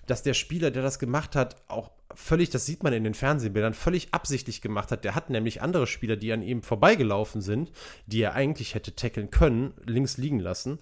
[0.08, 3.74] dass der Spieler, der das gemacht hat, auch völlig, das sieht man in den Fernsehbildern,
[3.74, 5.04] völlig absichtlich gemacht hat.
[5.04, 7.70] Der hat nämlich andere Spieler, die an ihm vorbeigelaufen sind,
[8.06, 10.78] die er eigentlich hätte tackeln können, links liegen lassen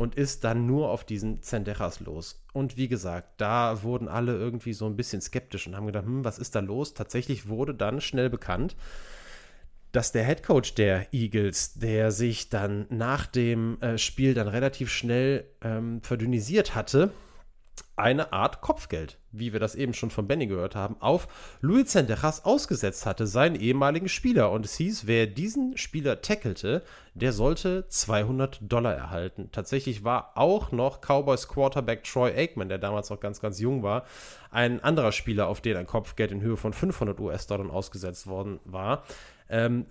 [0.00, 2.42] und ist dann nur auf diesen Zenderas los.
[2.54, 6.24] Und wie gesagt, da wurden alle irgendwie so ein bisschen skeptisch und haben gedacht, hm,
[6.24, 6.94] was ist da los?
[6.94, 8.76] Tatsächlich wurde dann schnell bekannt,
[9.92, 14.90] dass der Head Coach der Eagles, der sich dann nach dem äh, Spiel dann relativ
[14.90, 17.12] schnell ähm, verdünnisiert hatte,
[18.00, 21.28] eine Art Kopfgeld, wie wir das eben schon von Benny gehört haben, auf
[21.60, 24.50] Luis Zendejas ausgesetzt hatte, seinen ehemaligen Spieler.
[24.50, 26.82] Und es hieß, wer diesen Spieler tackelte,
[27.14, 29.50] der sollte 200 Dollar erhalten.
[29.52, 34.04] Tatsächlich war auch noch Cowboys Quarterback Troy Aikman, der damals noch ganz, ganz jung war,
[34.50, 39.04] ein anderer Spieler, auf den ein Kopfgeld in Höhe von 500 US-Dollar ausgesetzt worden war.
[39.48, 39.86] Ähm,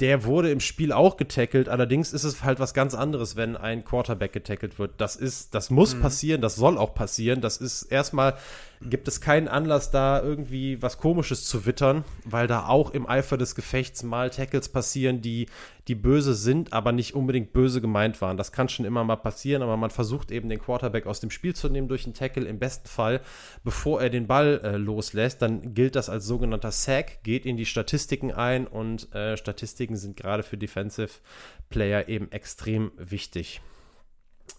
[0.00, 1.68] der wurde im Spiel auch getackelt.
[1.68, 4.92] Allerdings ist es halt was ganz anderes, wenn ein Quarterback getackelt wird.
[4.98, 6.00] Das ist, das muss mhm.
[6.00, 7.40] passieren, das soll auch passieren.
[7.40, 8.34] Das ist erstmal
[8.88, 13.36] gibt es keinen Anlass, da irgendwie was Komisches zu wittern, weil da auch im Eifer
[13.36, 15.46] des Gefechts mal Tackles passieren, die,
[15.88, 18.36] die böse sind, aber nicht unbedingt böse gemeint waren.
[18.36, 21.54] Das kann schon immer mal passieren, aber man versucht eben den Quarterback aus dem Spiel
[21.54, 23.20] zu nehmen durch einen Tackle, im besten Fall,
[23.64, 25.40] bevor er den Ball äh, loslässt.
[25.40, 30.16] Dann gilt das als sogenannter Sack, geht in die Statistiken ein und äh, Statistiken sind
[30.16, 31.20] gerade für Defensive
[31.70, 33.62] Player eben extrem wichtig.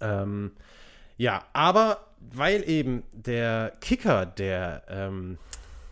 [0.01, 0.51] Ähm,
[1.17, 5.37] ja, aber weil eben der Kicker der ähm,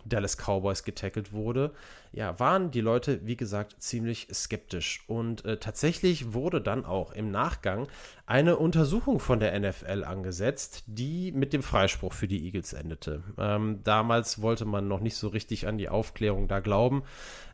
[0.06, 1.72] Dallas Cowboys getackelt wurde,
[2.14, 5.04] ja, waren die Leute, wie gesagt, ziemlich skeptisch.
[5.08, 7.88] Und äh, tatsächlich wurde dann auch im Nachgang
[8.28, 13.24] eine Untersuchung von der NFL angesetzt, die mit dem Freispruch für die Eagles endete.
[13.40, 17.04] Ähm, damals wollte man noch nicht so richtig an die Aufklärung da glauben.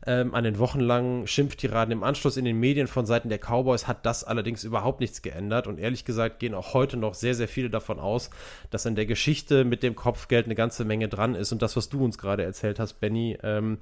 [0.06, 4.04] Ähm, an den wochenlangen Schimpftiraden im Anschluss in den Medien von Seiten der Cowboys hat
[4.04, 5.66] das allerdings überhaupt nichts geändert.
[5.66, 8.28] Und ehrlich gesagt gehen auch heute noch sehr, sehr viele davon aus,
[8.68, 11.50] dass in der Geschichte mit dem Kopfgeld eine ganze Menge dran ist.
[11.50, 13.78] Und das, was du uns gerade erzählt hast, Benny, ähm,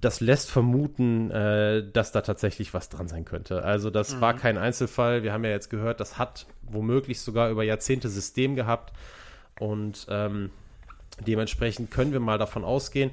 [0.00, 3.62] das lässt vermuten, äh, dass da tatsächlich was dran sein könnte.
[3.62, 4.20] Also das mhm.
[4.20, 5.22] war kein Einzelfall.
[5.22, 8.92] Wir haben ja jetzt gehört, das hat womöglich sogar über Jahrzehnte System gehabt.
[9.58, 10.50] Und ähm,
[11.26, 13.10] dementsprechend können wir mal davon ausgehen,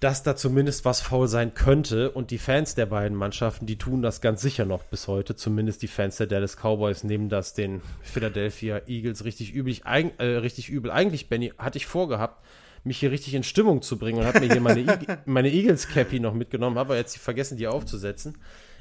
[0.00, 2.10] dass da zumindest was faul sein könnte.
[2.10, 5.36] Und die Fans der beiden Mannschaften, die tun das ganz sicher noch bis heute.
[5.36, 10.70] Zumindest die Fans der Dallas Cowboys nehmen das den Philadelphia Eagles richtig, üblich, äh, richtig
[10.70, 10.90] übel.
[10.90, 12.42] Eigentlich, Benny, hatte ich vorgehabt,
[12.84, 14.86] mich hier richtig in Stimmung zu bringen und habe mir hier meine, e
[15.24, 18.36] meine Eagles-Cappy noch mitgenommen, habe aber jetzt vergessen, die aufzusetzen.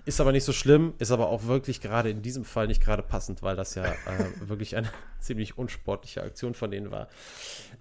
[0.05, 3.03] Ist aber nicht so schlimm, ist aber auch wirklich gerade in diesem Fall nicht gerade
[3.03, 3.95] passend, weil das ja äh,
[4.47, 4.89] wirklich eine
[5.19, 7.07] ziemlich unsportliche Aktion von denen war.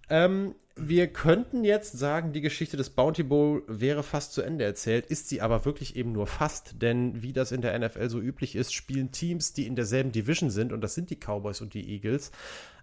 [0.08, 5.06] Ähm, wir könnten jetzt sagen, die Geschichte des Bounty Bowl wäre fast zu Ende erzählt,
[5.06, 8.56] ist sie aber wirklich eben nur fast, denn wie das in der NFL so üblich
[8.56, 11.92] ist, spielen Teams, die in derselben Division sind, und das sind die Cowboys und die
[11.92, 12.30] Eagles,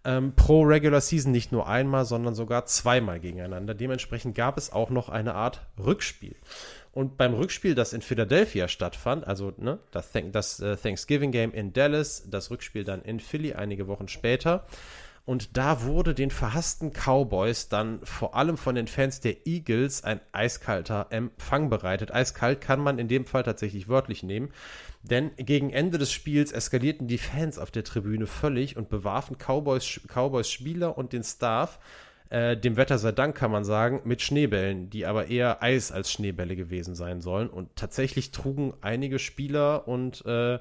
[0.06, 3.74] ähm, pro Regular Season nicht nur einmal, sondern sogar zweimal gegeneinander.
[3.74, 6.36] Dementsprechend gab es auch noch eine Art Rückspiel.
[6.92, 11.72] Und beim Rückspiel, das in Philadelphia stattfand, also ne, das, das uh, Thanksgiving Game in
[11.72, 14.66] Dallas, das Rückspiel dann in Philly einige Wochen später,
[15.30, 20.22] und da wurde den verhassten Cowboys dann vor allem von den Fans der Eagles ein
[20.32, 22.12] eiskalter Empfang bereitet.
[22.12, 24.52] Eiskalt kann man in dem Fall tatsächlich wörtlich nehmen.
[25.02, 30.02] Denn gegen Ende des Spiels eskalierten die Fans auf der Tribüne völlig und bewarfen Cowboys,
[30.08, 31.80] Cowboys Spieler und den Staff,
[32.30, 36.12] äh, dem Wetter sei Dank kann man sagen, mit Schneebällen, die aber eher Eis als
[36.12, 37.50] Schneebälle gewesen sein sollen.
[37.50, 40.60] Und tatsächlich trugen einige Spieler und äh,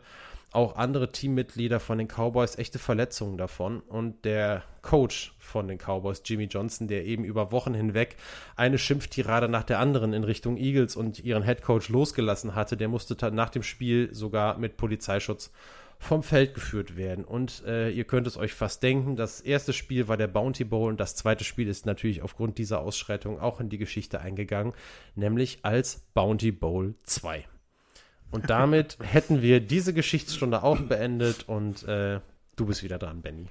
[0.53, 3.81] auch andere Teammitglieder von den Cowboys echte Verletzungen davon.
[3.81, 8.17] Und der Coach von den Cowboys, Jimmy Johnson, der eben über Wochen hinweg
[8.57, 12.89] eine Schimpftirade nach der anderen in Richtung Eagles und ihren Head Coach losgelassen hatte, der
[12.89, 15.51] musste nach dem Spiel sogar mit Polizeischutz
[15.99, 17.25] vom Feld geführt werden.
[17.25, 20.89] Und äh, ihr könnt es euch fast denken, das erste Spiel war der Bounty Bowl
[20.89, 24.75] und das zweite Spiel ist natürlich aufgrund dieser Ausschreitung auch in die Geschichte eingegangen,
[25.15, 27.45] nämlich als Bounty Bowl 2.
[28.31, 32.21] Und damit hätten wir diese Geschichtsstunde auch beendet und äh,
[32.57, 33.47] du bist wieder dran, Benny.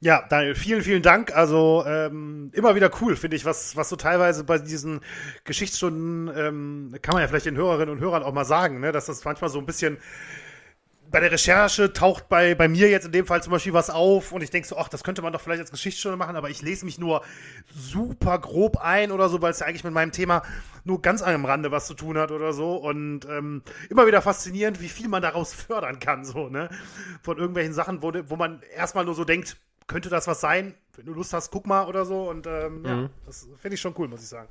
[0.00, 1.34] Ja, Daniel, vielen, vielen Dank.
[1.34, 5.00] Also ähm, immer wieder cool, finde ich, was, was so teilweise bei diesen
[5.44, 9.06] Geschichtsstunden, ähm, kann man ja vielleicht den Hörerinnen und Hörern auch mal sagen, ne, dass
[9.06, 9.96] das manchmal so ein bisschen
[11.14, 14.32] bei der Recherche taucht bei, bei mir jetzt in dem Fall zum Beispiel was auf
[14.32, 16.60] und ich denke so, ach, das könnte man doch vielleicht als Geschichtsstunde machen, aber ich
[16.60, 17.22] lese mich nur
[17.72, 20.42] super grob ein oder so, weil es ja eigentlich mit meinem Thema
[20.82, 24.80] nur ganz am Rande was zu tun hat oder so und ähm, immer wieder faszinierend,
[24.80, 26.68] wie viel man daraus fördern kann, so, ne?
[27.22, 29.56] Von irgendwelchen Sachen, wo, wo man erstmal nur so denkt,
[29.86, 30.74] könnte das was sein?
[30.96, 32.86] Wenn du Lust hast, guck mal oder so und ähm, mhm.
[32.86, 34.48] ja, das finde ich schon cool, muss ich sagen.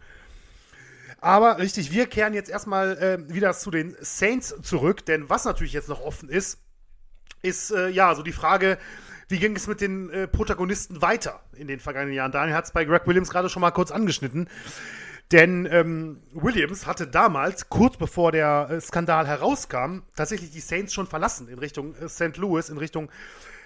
[1.24, 5.72] Aber richtig, wir kehren jetzt erstmal äh, wieder zu den Saints zurück, denn was natürlich
[5.72, 6.60] jetzt noch offen ist,
[7.42, 8.78] ist äh, ja so die Frage,
[9.30, 12.34] wie ging es mit den äh, Protagonisten weiter in den vergangenen Jahren?
[12.34, 14.50] Daniel hat es bei Greg Williams gerade schon mal kurz angeschnitten.
[15.32, 21.08] Denn ähm, Williams hatte damals, kurz bevor der äh, Skandal herauskam, tatsächlich die Saints schon
[21.08, 22.36] verlassen in Richtung äh, St.
[22.36, 23.10] Louis, in Richtung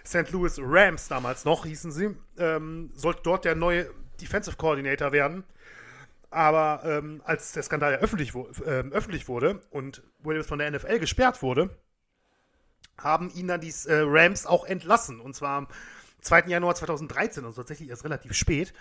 [0.05, 0.30] St.
[0.30, 2.16] Louis Rams damals noch, hießen sie.
[2.38, 3.89] Ähm, sollte dort der neue
[4.22, 5.43] Defensive Coordinator werden.
[6.30, 10.99] Aber ähm, als der Skandal ja öffentlich, äh, öffentlich, wurde und Williams von der NFL
[10.99, 11.69] gesperrt wurde,
[12.97, 15.19] haben ihn dann die äh, Rams auch entlassen.
[15.21, 15.67] Und zwar am
[16.21, 16.45] 2.
[16.47, 18.73] Januar 2013, also tatsächlich erst relativ spät.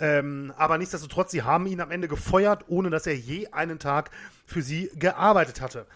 [0.00, 4.10] Ähm, aber nichtsdestotrotz, sie haben ihn am Ende gefeuert, ohne dass er je einen Tag
[4.46, 5.86] für sie gearbeitet hatte.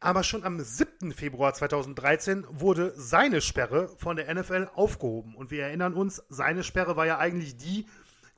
[0.00, 1.12] Aber schon am 7.
[1.12, 5.34] Februar 2013 wurde seine Sperre von der NFL aufgehoben.
[5.34, 7.86] Und wir erinnern uns, seine Sperre war ja eigentlich die,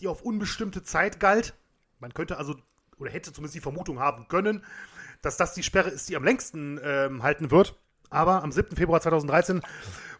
[0.01, 1.55] die auf unbestimmte Zeit galt
[2.01, 2.57] man könnte also,
[2.99, 4.65] oder hätte zumindest die Vermutung haben können,
[5.23, 7.79] dass das die Sperre ist, die am längsten ähm, halten wird.
[8.11, 8.77] Aber am 7.
[8.77, 9.63] Februar 2013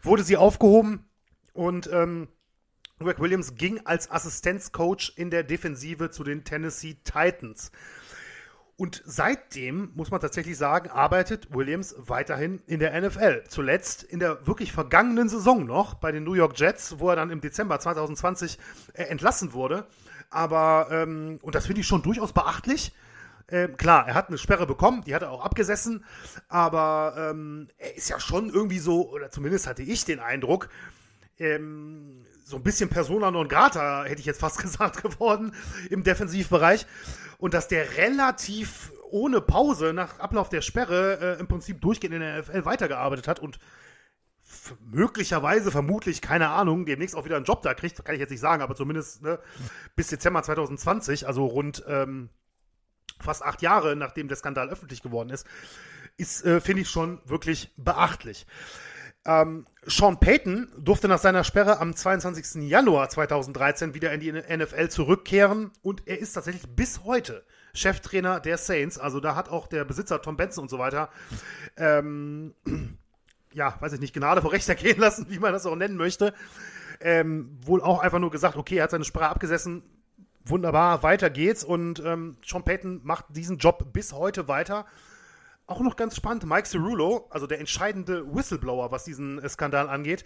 [0.01, 1.05] wurde sie aufgehoben
[1.53, 2.29] und ähm,
[2.99, 7.71] Greg Williams ging als Assistenzcoach in der Defensive zu den Tennessee Titans.
[8.77, 13.43] Und seitdem, muss man tatsächlich sagen, arbeitet Williams weiterhin in der NFL.
[13.47, 17.29] Zuletzt in der wirklich vergangenen Saison noch bei den New York Jets, wo er dann
[17.29, 18.57] im Dezember 2020
[18.93, 19.85] äh, entlassen wurde.
[20.31, 22.91] Aber, ähm, und das finde ich schon durchaus beachtlich.
[23.49, 26.05] Ähm, klar, er hat eine Sperre bekommen, die hat er auch abgesessen,
[26.47, 30.69] aber ähm, er ist ja schon irgendwie so, oder zumindest hatte ich den Eindruck,
[31.37, 35.53] ähm, so ein bisschen Persona non grata, hätte ich jetzt fast gesagt, geworden
[35.89, 36.85] im Defensivbereich.
[37.37, 42.21] Und dass der relativ ohne Pause nach Ablauf der Sperre äh, im Prinzip durchgehend in
[42.21, 43.59] der NFL weitergearbeitet hat und
[44.79, 48.39] möglicherweise, vermutlich, keine Ahnung, demnächst auch wieder einen Job da kriegt, kann ich jetzt nicht
[48.39, 49.39] sagen, aber zumindest ne,
[49.95, 52.29] bis Dezember 2020, also rund ähm,
[53.19, 55.45] fast acht Jahre, nachdem der Skandal öffentlich geworden ist,
[56.17, 58.45] ist, äh, finde ich, schon wirklich beachtlich.
[59.25, 62.67] Ähm, Sean Payton durfte nach seiner Sperre am 22.
[62.67, 67.43] Januar 2013 wieder in die NFL zurückkehren und er ist tatsächlich bis heute
[67.73, 68.97] Cheftrainer der Saints.
[68.97, 71.09] Also da hat auch der Besitzer Tom Benson und so weiter,
[71.77, 72.55] ähm,
[73.53, 76.33] ja, weiß ich nicht, Gnade vor Rechter gehen lassen, wie man das auch nennen möchte.
[76.99, 79.83] Ähm, wohl auch einfach nur gesagt, okay, er hat seine Sperre abgesessen,
[80.45, 81.63] wunderbar, weiter geht's.
[81.63, 84.85] Und ähm, Sean Payton macht diesen Job bis heute weiter.
[85.67, 90.25] Auch noch ganz spannend, Mike Cerullo, also der entscheidende Whistleblower, was diesen äh, Skandal angeht,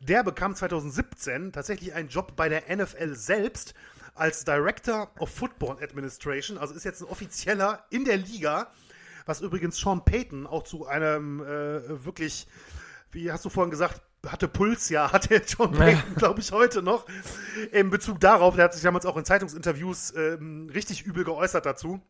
[0.00, 3.74] der bekam 2017 tatsächlich einen Job bei der NFL selbst
[4.14, 8.68] als Director of Football Administration, also ist jetzt ein offizieller in der Liga,
[9.26, 12.46] was übrigens Sean Payton auch zu einem äh, wirklich,
[13.10, 17.06] wie hast du vorhin gesagt, hatte Puls, ja, hatte John Payton, glaube ich, heute noch.
[17.72, 22.00] In Bezug darauf, der hat sich damals auch in Zeitungsinterviews ähm, richtig übel geäußert dazu,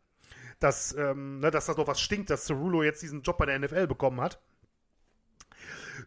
[0.61, 3.59] dass, ähm, ne, dass das noch was stinkt, dass Cerulo jetzt diesen Job bei der
[3.59, 4.41] NFL bekommen hat.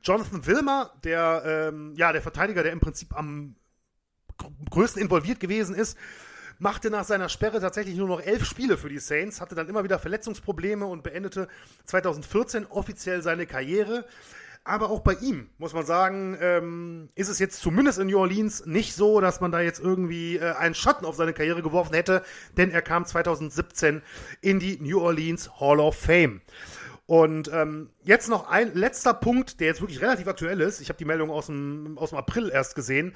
[0.04, 3.56] Jonathan Wilmer, der, ähm, ja, der Verteidiger, der im Prinzip am
[4.70, 5.98] größten involviert gewesen ist,
[6.60, 9.84] machte nach seiner Sperre tatsächlich nur noch elf Spiele für die Saints, hatte dann immer
[9.84, 11.48] wieder Verletzungsprobleme und beendete
[11.86, 14.06] 2014 offiziell seine Karriere.
[14.64, 18.66] Aber auch bei ihm, muss man sagen, ähm, ist es jetzt zumindest in New Orleans
[18.66, 22.22] nicht so, dass man da jetzt irgendwie äh, einen Schatten auf seine Karriere geworfen hätte,
[22.58, 24.02] denn er kam 2017
[24.42, 26.42] in die New Orleans Hall of Fame.
[27.06, 30.80] Und ähm, jetzt noch ein letzter Punkt, der jetzt wirklich relativ aktuell ist.
[30.80, 33.14] Ich habe die Meldung aus dem, aus dem April erst gesehen.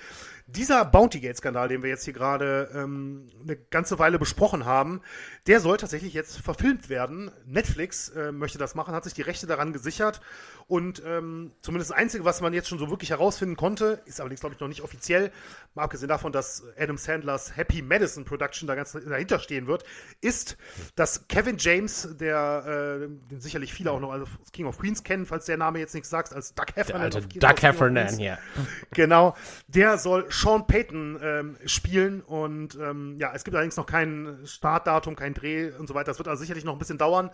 [0.48, 5.02] Dieser Bountygate-Skandal, den wir jetzt hier gerade ähm, eine ganze Weile besprochen haben,
[5.48, 7.32] der soll tatsächlich jetzt verfilmt werden.
[7.46, 10.20] Netflix äh, möchte das machen, hat sich die Rechte daran gesichert.
[10.68, 14.42] Und ähm, zumindest das Einzige, was man jetzt schon so wirklich herausfinden konnte, ist allerdings,
[14.42, 15.32] glaube ich, noch nicht offiziell,
[15.74, 19.86] mal abgesehen davon, dass Adam Sandlers Happy Medicine Production da ganz dahinter stehen wird,
[20.20, 20.58] ist,
[20.96, 25.26] dass Kevin James, der äh, den sicherlich viele auch noch als King of Queens kennen,
[25.26, 27.12] falls der Name jetzt nichts sagt, als Doug Heffernan.
[27.12, 28.38] Der alte Doug Heffernan hier.
[28.94, 29.36] Genau,
[29.68, 35.16] der soll Sean Payton ähm, spielen und ähm, ja, es gibt allerdings noch kein Startdatum,
[35.16, 36.08] kein Dreh und so weiter.
[36.08, 37.30] Das wird also sicherlich noch ein bisschen dauern,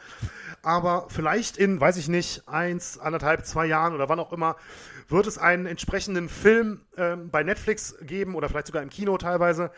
[0.61, 4.55] aber vielleicht in, weiß ich nicht, eins, anderthalb, zwei Jahren oder wann auch immer,
[5.07, 9.71] wird es einen entsprechenden Film ähm, bei Netflix geben oder vielleicht sogar im Kino teilweise,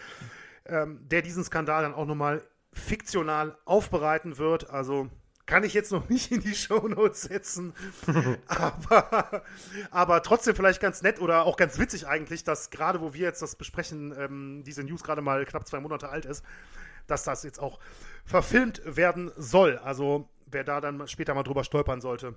[0.65, 2.43] ähm, der diesen Skandal dann auch nochmal
[2.73, 4.69] fiktional aufbereiten wird.
[4.69, 5.09] Also
[5.49, 7.73] kann ich jetzt noch nicht in die Shownotes setzen.
[8.47, 9.43] aber,
[9.89, 13.41] aber trotzdem vielleicht ganz nett oder auch ganz witzig eigentlich, dass gerade wo wir jetzt
[13.41, 16.45] das besprechen, ähm, diese News gerade mal knapp zwei Monate alt ist,
[17.07, 17.79] dass das jetzt auch
[18.25, 19.79] verfilmt werden soll.
[19.79, 22.35] Also wer da dann später mal drüber stolpern sollte,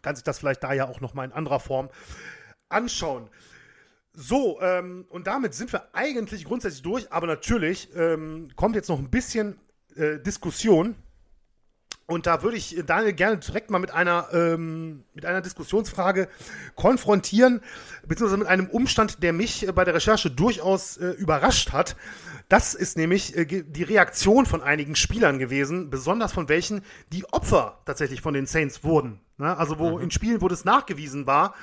[0.00, 1.90] kann sich das vielleicht da ja auch noch mal in anderer Form
[2.70, 3.28] anschauen.
[4.14, 8.98] So, ähm, und damit sind wir eigentlich grundsätzlich durch, aber natürlich ähm, kommt jetzt noch
[8.98, 9.58] ein bisschen
[9.94, 10.96] äh, Diskussion
[12.06, 16.28] und da würde ich Daniel gerne direkt mal mit einer, ähm, mit einer Diskussionsfrage
[16.74, 17.60] konfrontieren,
[18.06, 21.96] beziehungsweise mit einem Umstand, der mich bei der Recherche durchaus äh, überrascht hat.
[22.48, 27.80] Das ist nämlich äh, die Reaktion von einigen Spielern gewesen, besonders von welchen, die Opfer
[27.86, 29.20] tatsächlich von den Saints wurden.
[29.38, 29.56] Ne?
[29.56, 30.04] Also wo mhm.
[30.04, 31.54] in Spielen, wo das nachgewiesen war,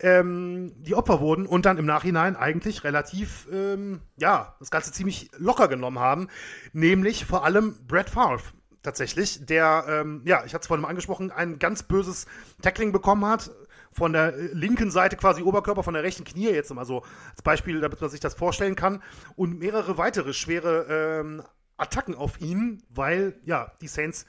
[0.00, 5.30] ähm, die Opfer wurden und dann im Nachhinein eigentlich relativ, ähm, ja, das Ganze ziemlich
[5.38, 6.28] locker genommen haben.
[6.72, 8.42] Nämlich vor allem Brad Favre
[8.88, 12.26] tatsächlich, der, ähm, ja, ich hatte es vorhin mal angesprochen, ein ganz böses
[12.62, 13.50] Tackling bekommen hat.
[13.92, 17.42] Von der äh, linken Seite quasi Oberkörper, von der rechten Knie jetzt mal so als
[17.42, 19.02] Beispiel, damit man sich das vorstellen kann.
[19.36, 20.86] Und mehrere weitere schwere
[21.20, 21.42] ähm,
[21.76, 24.24] Attacken auf ihn, weil, ja, die Saints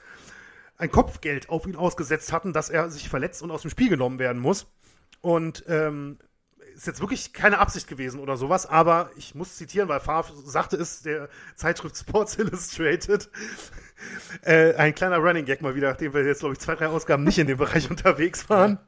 [0.76, 4.18] ein Kopfgeld auf ihn ausgesetzt hatten, dass er sich verletzt und aus dem Spiel genommen
[4.18, 4.66] werden muss.
[5.22, 6.18] Und ähm,
[6.74, 10.76] ist jetzt wirklich keine Absicht gewesen oder sowas, aber ich muss zitieren, weil Favre sagte
[10.76, 13.28] es der Zeitschrift Sports Illustrated.
[14.42, 17.24] Äh, ein kleiner Running Gag mal wieder, nachdem wir jetzt, glaube ich, zwei, drei Ausgaben
[17.24, 18.78] nicht in dem Bereich unterwegs waren.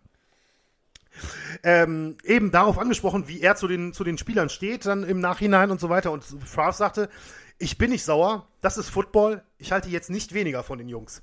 [1.62, 5.70] Ähm, eben darauf angesprochen, wie er zu den, zu den Spielern steht, dann im Nachhinein
[5.70, 6.10] und so weiter.
[6.10, 7.08] Und Favre sagte,
[7.58, 11.22] ich bin nicht sauer, das ist Football, ich halte jetzt nicht weniger von den Jungs.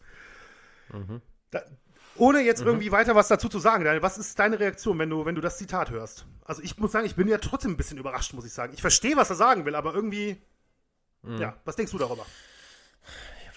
[0.94, 1.22] Mhm.
[1.52, 1.64] Da,
[2.16, 2.68] ohne jetzt mhm.
[2.68, 5.42] irgendwie weiter was dazu zu sagen, Daniel, was ist deine Reaktion, wenn du, wenn du
[5.42, 6.26] das Zitat hörst?
[6.46, 8.74] Also ich muss sagen, ich bin ja trotzdem ein bisschen überrascht, muss ich sagen.
[8.74, 10.38] Ich verstehe, was er sagen will, aber irgendwie,
[11.24, 11.38] mhm.
[11.38, 12.26] ja, was denkst du darüber?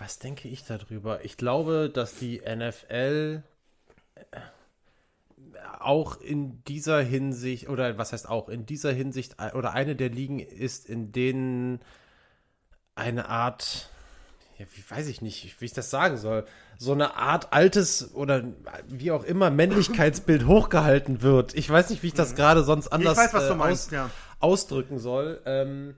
[0.02, 1.24] Was denke ich darüber?
[1.24, 3.44] Ich glaube, dass die NFL
[4.16, 4.22] äh,
[5.78, 10.40] auch in dieser Hinsicht, oder was heißt auch, in dieser Hinsicht, oder eine der Ligen
[10.40, 11.78] ist, in denen
[12.96, 13.90] eine Art,
[14.58, 16.46] ja, wie weiß ich nicht, wie ich das sagen soll,
[16.78, 18.42] so eine Art altes oder
[18.88, 21.54] wie auch immer Männlichkeitsbild hochgehalten wird.
[21.54, 22.36] Ich weiß nicht, wie ich das mhm.
[22.36, 24.10] gerade sonst anders weiß, äh, meinst, aus, ja.
[24.40, 25.40] ausdrücken soll.
[25.46, 25.94] Ähm,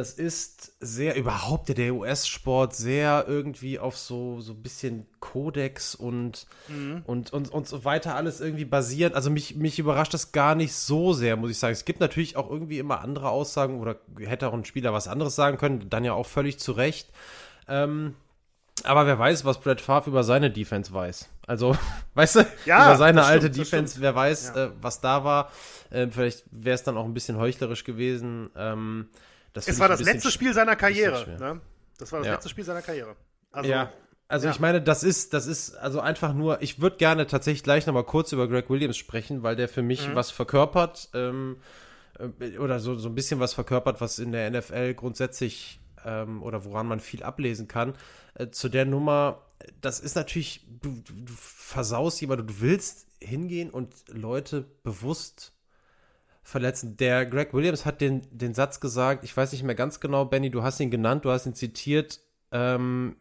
[0.00, 6.46] das ist sehr, überhaupt der US-Sport sehr irgendwie auf so, so ein bisschen Kodex und,
[6.68, 7.02] mhm.
[7.04, 9.14] und, und, und so weiter alles irgendwie basiert.
[9.14, 11.74] Also mich, mich überrascht das gar nicht so sehr, muss ich sagen.
[11.74, 15.36] Es gibt natürlich auch irgendwie immer andere Aussagen oder hätte auch ein Spieler was anderes
[15.36, 17.10] sagen können, dann ja auch völlig zu Recht.
[17.68, 18.14] Ähm,
[18.82, 21.28] aber wer weiß, was Brett Favre über seine Defense weiß.
[21.46, 21.76] Also,
[22.14, 24.64] weißt du, ja, über seine alte stimmt, Defense, wer weiß, ja.
[24.64, 25.50] äh, was da war.
[25.90, 28.48] Äh, vielleicht wäre es dann auch ein bisschen heuchlerisch gewesen.
[28.56, 29.10] Ähm,
[29.52, 31.26] das es war das letzte Spiel seiner Karriere.
[31.38, 31.60] Ne?
[31.98, 32.34] Das war das ja.
[32.34, 33.16] letzte Spiel seiner Karriere.
[33.52, 33.92] Also, ja.
[34.28, 34.52] Also ja.
[34.52, 38.04] ich meine, das ist, das ist also einfach nur, ich würde gerne tatsächlich gleich nochmal
[38.04, 40.14] kurz über Greg Williams sprechen, weil der für mich mhm.
[40.14, 41.56] was verkörpert, ähm,
[42.18, 46.64] äh, oder so, so ein bisschen was verkörpert, was in der NFL grundsätzlich ähm, oder
[46.64, 47.94] woran man viel ablesen kann.
[48.34, 49.42] Äh, zu der Nummer,
[49.80, 55.52] das ist natürlich, du, du versaust jemanden, du willst hingehen und Leute bewusst
[56.50, 56.96] verletzen.
[56.96, 60.50] Der Greg Williams hat den, den Satz gesagt, ich weiß nicht mehr ganz genau, Benny,
[60.50, 62.20] du hast ihn genannt, du hast ihn zitiert,
[62.52, 63.16] ähm,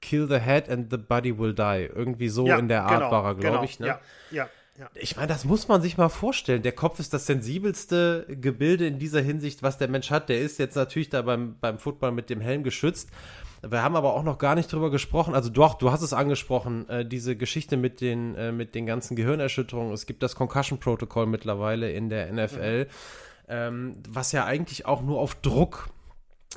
[0.00, 1.88] kill the head and the body will die.
[1.94, 3.80] Irgendwie so ja, in der Art genau, war er, glaube genau, ich.
[3.80, 3.86] Ne?
[3.86, 4.00] Ja,
[4.30, 4.48] ja.
[4.78, 4.90] Ja.
[4.94, 6.62] Ich meine, das muss man sich mal vorstellen.
[6.62, 10.28] Der Kopf ist das sensibelste Gebilde in dieser Hinsicht, was der Mensch hat.
[10.28, 13.08] Der ist jetzt natürlich da beim, beim Football mit dem Helm geschützt.
[13.68, 15.34] Wir haben aber auch noch gar nicht drüber gesprochen.
[15.34, 19.16] Also doch, du hast es angesprochen, äh, diese Geschichte mit den, äh, mit den ganzen
[19.16, 19.92] Gehirnerschütterungen.
[19.92, 22.88] Es gibt das Concussion Protocol mittlerweile in der NFL, mhm.
[23.48, 25.88] ähm, was ja eigentlich auch nur auf Druck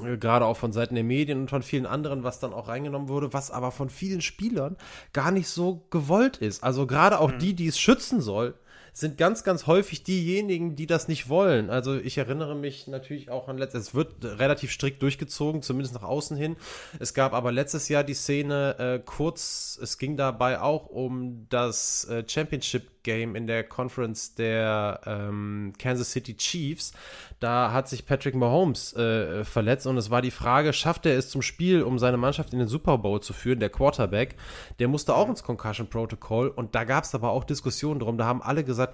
[0.04, 3.10] äh, gerade auch von Seiten der Medien und von vielen anderen, was dann auch reingenommen
[3.10, 4.78] wurde, was aber von vielen Spielern
[5.14, 6.64] gar nicht so gewollt ist.
[6.64, 7.40] Also gerade auch mhm.
[7.40, 8.56] die, die es schützen soll,
[8.98, 11.70] sind ganz, ganz häufig diejenigen, die das nicht wollen.
[11.70, 16.02] Also ich erinnere mich natürlich auch an letztes, es wird relativ strikt durchgezogen, zumindest nach
[16.02, 16.56] außen hin.
[16.98, 22.06] Es gab aber letztes Jahr die Szene äh, kurz, es ging dabei auch um das
[22.06, 26.92] äh, Championship Game in der Conference der ähm, Kansas City Chiefs.
[27.40, 31.30] Da hat sich Patrick Mahomes äh, verletzt und es war die Frage, schafft er es
[31.30, 34.36] zum Spiel, um seine Mannschaft in den Super Bowl zu führen, der Quarterback.
[34.80, 38.18] Der musste auch ins Concussion Protocol und da gab es aber auch Diskussionen drum.
[38.18, 38.94] Da haben alle gesagt,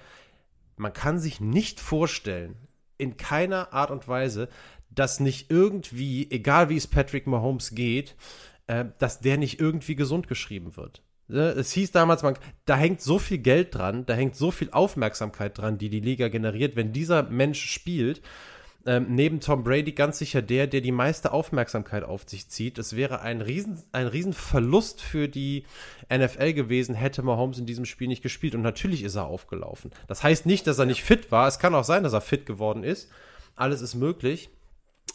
[0.77, 2.55] man kann sich nicht vorstellen,
[2.99, 4.47] in keiner Art und Weise,
[4.91, 8.15] dass nicht irgendwie, egal wie es Patrick Mahomes geht,
[8.67, 11.01] äh, dass der nicht irgendwie gesund geschrieben wird.
[11.33, 14.69] Ne, es hieß damals, man, da hängt so viel Geld dran, da hängt so viel
[14.69, 16.75] Aufmerksamkeit dran, die die Liga generiert.
[16.75, 18.21] Wenn dieser Mensch spielt,
[18.85, 22.77] ähm, neben Tom Brady ganz sicher der, der die meiste Aufmerksamkeit auf sich zieht.
[22.77, 25.65] Es wäre ein riesen, ein riesen für die
[26.07, 28.53] NFL gewesen, hätte Mahomes in diesem Spiel nicht gespielt.
[28.53, 29.89] Und natürlich ist er aufgelaufen.
[30.07, 31.47] Das heißt nicht, dass er nicht fit war.
[31.47, 33.09] Es kann auch sein, dass er fit geworden ist.
[33.55, 34.51] Alles ist möglich.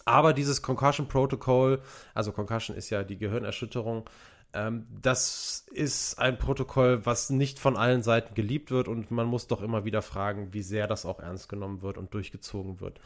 [0.04, 1.80] Aber dieses Concussion Protocol,
[2.14, 4.08] also Concussion ist ja die Gehirnerschütterung,
[4.54, 9.46] ähm, das ist ein Protokoll, was nicht von allen Seiten geliebt wird und man muss
[9.46, 13.00] doch immer wieder fragen, wie sehr das auch ernst genommen wird und durchgezogen wird.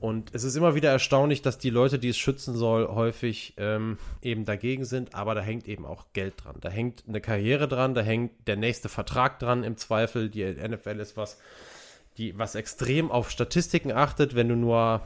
[0.00, 3.98] Und es ist immer wieder erstaunlich, dass die Leute, die es schützen soll, häufig ähm,
[4.22, 6.56] eben dagegen sind, aber da hängt eben auch Geld dran.
[6.60, 10.30] Da hängt eine Karriere dran, da hängt der nächste Vertrag dran im Zweifel.
[10.30, 11.38] Die NFL ist was,
[12.16, 14.36] die, was extrem auf Statistiken achtet.
[14.36, 15.02] Wenn du nur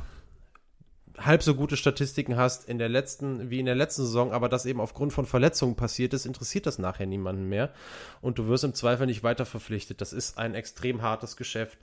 [1.18, 4.66] halb so gute Statistiken hast in der letzten, wie in der letzten Saison, aber das
[4.66, 7.72] eben aufgrund von Verletzungen passiert ist, interessiert das nachher niemanden mehr.
[8.20, 10.00] Und du wirst im Zweifel nicht weiter verpflichtet.
[10.00, 11.78] Das ist ein extrem hartes Geschäft.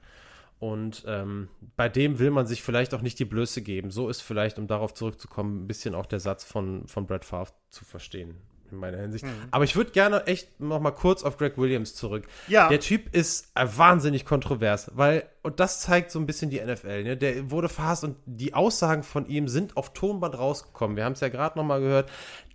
[0.60, 3.92] Und ähm, bei dem will man sich vielleicht auch nicht die Blöße geben.
[3.92, 7.54] So ist vielleicht, um darauf zurückzukommen, ein bisschen auch der Satz von, von Brad Favre
[7.70, 8.36] zu verstehen
[8.72, 9.26] in meiner Hinsicht.
[9.26, 9.32] Mhm.
[9.52, 12.28] Aber ich würde gerne echt noch mal kurz auf Greg Williams zurück.
[12.48, 12.70] Ja.
[12.70, 17.04] Der Typ ist äh, wahnsinnig kontrovers, weil, und das zeigt so ein bisschen die NFL,
[17.04, 17.18] ne?
[17.18, 20.98] der wurde verhasst und die Aussagen von ihm sind auf Tonband rausgekommen.
[20.98, 22.12] Wir haben es ja gerade noch mal gehört.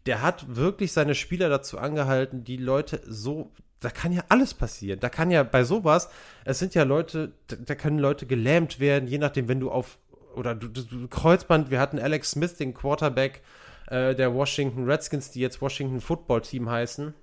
[0.06, 3.50] Der hat wirklich seine Spieler dazu angehalten, die Leute so,
[3.80, 5.00] da kann ja alles passieren.
[5.00, 6.08] Da kann ja bei sowas,
[6.44, 9.98] es sind ja Leute, da, da können Leute gelähmt werden, je nachdem, wenn du auf,
[10.34, 13.42] oder du, du Kreuzband, wir hatten Alex Smith, den Quarterback,
[13.88, 17.14] äh, der Washington Redskins, die jetzt Washington Football Team heißen,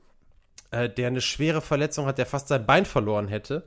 [0.71, 3.63] äh, der eine schwere Verletzung hat, der fast sein Bein verloren hätte.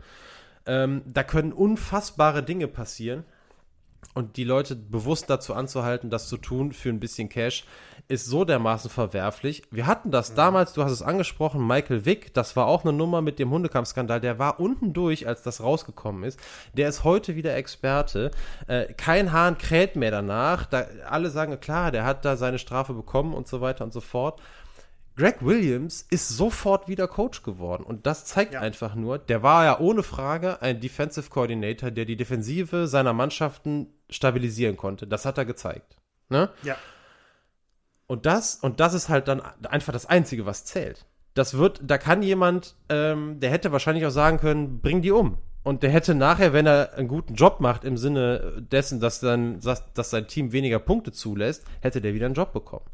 [0.67, 3.25] Ähm, da können unfassbare Dinge passieren
[4.13, 7.65] und die Leute bewusst dazu anzuhalten, das zu tun für ein bisschen Cash,
[8.07, 9.63] ist so dermaßen verwerflich.
[9.71, 10.37] Wir hatten das mhm.
[10.37, 14.21] damals, du hast es angesprochen, Michael Wick, das war auch eine Nummer mit dem Hundekampfskandal,
[14.21, 16.39] der war unten durch, als das rausgekommen ist.
[16.75, 18.31] Der ist heute wieder Experte.
[18.67, 20.67] Äh, kein Hahn kräht mehr danach.
[20.67, 24.01] Da, alle sagen, klar, der hat da seine Strafe bekommen und so weiter und so
[24.01, 24.41] fort.
[25.17, 27.85] Greg Williams ist sofort wieder Coach geworden.
[27.85, 28.61] Und das zeigt ja.
[28.61, 33.89] einfach nur, der war ja ohne Frage ein Defensive Coordinator, der die Defensive seiner Mannschaften
[34.11, 35.07] stabilisieren konnte.
[35.07, 35.97] Das hat er gezeigt.
[36.29, 36.51] Ne?
[36.63, 36.77] Ja.
[38.07, 41.07] Und das, und das ist halt dann einfach das Einzige, was zählt.
[41.35, 45.39] Das wird, da kann jemand, ähm, der hätte wahrscheinlich auch sagen können, bring die um.
[45.63, 49.61] Und der hätte nachher, wenn er einen guten Job macht, im Sinne dessen, dass, dann,
[49.61, 52.85] dass sein Team weniger Punkte zulässt, hätte der wieder einen Job bekommen.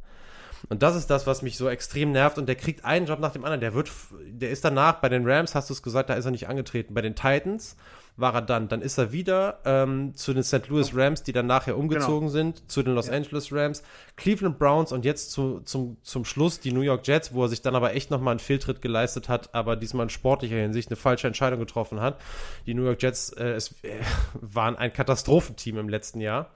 [0.69, 2.39] Und das ist das, was mich so extrem nervt.
[2.39, 3.61] Und der kriegt einen Job nach dem anderen.
[3.61, 3.91] Der wird,
[4.27, 6.95] der ist danach bei den Rams, hast du es gesagt, da ist er nicht angetreten.
[6.95, 7.77] Bei den Titans
[8.17, 8.69] war er dann.
[8.69, 10.69] Dann ist er wieder ähm, zu den St.
[10.69, 12.31] Louis Rams, die dann nachher umgezogen genau.
[12.31, 13.15] sind, zu den Los ja.
[13.15, 13.83] Angeles Rams,
[14.17, 17.63] Cleveland Browns und jetzt zu, zum, zum Schluss die New York Jets, wo er sich
[17.63, 21.27] dann aber echt nochmal einen Fehltritt geleistet hat, aber diesmal in sportlicher Hinsicht eine falsche
[21.27, 22.21] Entscheidung getroffen hat.
[22.67, 24.01] Die New York Jets äh, es, äh,
[24.35, 26.51] waren ein Katastrophenteam im letzten Jahr.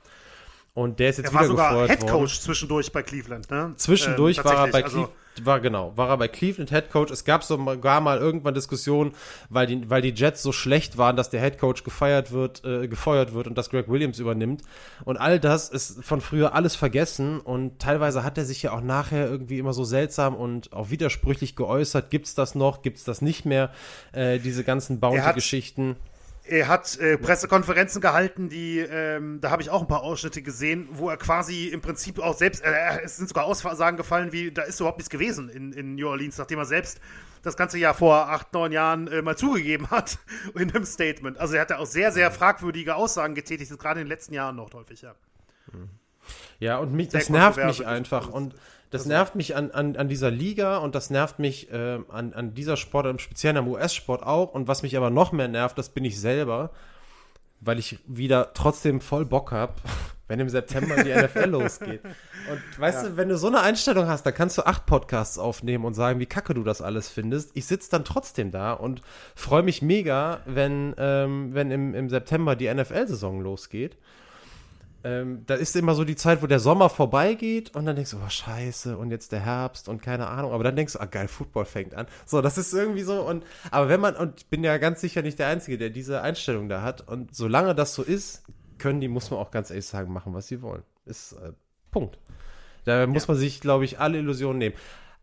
[0.74, 2.28] Und der ist jetzt er wieder war sogar Head Coach worden.
[2.28, 3.74] zwischendurch bei Cleveland, ne?
[3.76, 5.08] Zwischendurch ähm, war er bei Cleveland.
[5.36, 7.12] Also, war genau, war er bei Cleveland Head Coach.
[7.12, 9.12] Es gab sogar mal irgendwann Diskussionen,
[9.48, 12.88] weil die, weil die Jets so schlecht waren, dass der Head Coach gefeiert wird, äh,
[12.88, 14.62] gefeuert wird und dass Greg Williams übernimmt.
[15.04, 18.80] Und all das ist von früher alles vergessen und teilweise hat er sich ja auch
[18.80, 22.10] nachher irgendwie immer so seltsam und auch widersprüchlich geäußert.
[22.10, 22.82] Gibt's das noch?
[22.82, 23.70] Gibt's das nicht mehr?
[24.12, 25.96] Äh, diese ganzen Bounty-Geschichten.
[26.46, 30.88] Er hat äh, Pressekonferenzen gehalten, die, ähm, da habe ich auch ein paar Ausschnitte gesehen,
[30.92, 34.62] wo er quasi im Prinzip auch selbst, äh, es sind sogar Aussagen gefallen, wie da
[34.62, 37.00] ist überhaupt nichts gewesen in, in New Orleans, nachdem er selbst
[37.42, 40.18] das ganze Jahr vor acht, neun Jahren äh, mal zugegeben hat
[40.54, 41.38] in einem Statement.
[41.38, 44.56] Also er hat ja auch sehr, sehr fragwürdige Aussagen getätigt, gerade in den letzten Jahren
[44.56, 45.14] noch häufig, ja.
[46.60, 48.28] Ja, und mich, das nervt mich einfach.
[48.28, 48.54] Und
[48.94, 52.54] das nervt mich an, an, an dieser Liga und das nervt mich äh, an, an
[52.54, 54.54] dieser Sport, im Speziellen am US-Sport auch.
[54.54, 56.70] Und was mich aber noch mehr nervt, das bin ich selber,
[57.60, 59.72] weil ich wieder trotzdem voll Bock habe,
[60.28, 62.02] wenn im September die NFL losgeht.
[62.04, 63.08] Und weißt ja.
[63.08, 66.20] du, wenn du so eine Einstellung hast, dann kannst du acht Podcasts aufnehmen und sagen,
[66.20, 67.50] wie kacke du das alles findest.
[67.54, 69.02] Ich sitze dann trotzdem da und
[69.34, 73.96] freue mich mega, wenn, ähm, wenn im, im September die NFL-Saison losgeht
[75.04, 78.16] ähm, da ist immer so die Zeit, wo der Sommer vorbeigeht und dann denkst du,
[78.24, 81.28] oh scheiße, und jetzt der Herbst und keine Ahnung, aber dann denkst du, ah geil,
[81.28, 82.06] Football fängt an.
[82.24, 85.20] So, das ist irgendwie so und, aber wenn man, und ich bin ja ganz sicher
[85.20, 88.42] nicht der Einzige, der diese Einstellung da hat und solange das so ist,
[88.78, 90.82] können die, muss man auch ganz ehrlich sagen, machen, was sie wollen.
[91.04, 91.52] Ist, äh,
[91.90, 92.18] Punkt.
[92.84, 93.32] Da muss ja.
[93.32, 94.74] man sich, glaube ich, alle Illusionen nehmen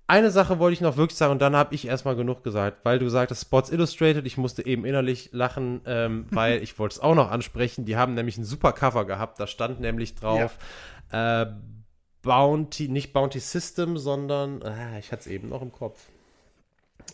[0.07, 2.99] eine Sache wollte ich noch wirklich sagen und dann habe ich erstmal genug gesagt, weil
[2.99, 7.15] du sagtest Sports Illustrated, ich musste eben innerlich lachen, ähm, weil ich wollte es auch
[7.15, 7.85] noch ansprechen.
[7.85, 10.57] Die haben nämlich ein super Cover gehabt, da stand nämlich drauf
[11.11, 11.43] ja.
[11.43, 11.53] äh,
[12.21, 15.99] Bounty, nicht Bounty System, sondern äh, ich hatte es eben noch im Kopf.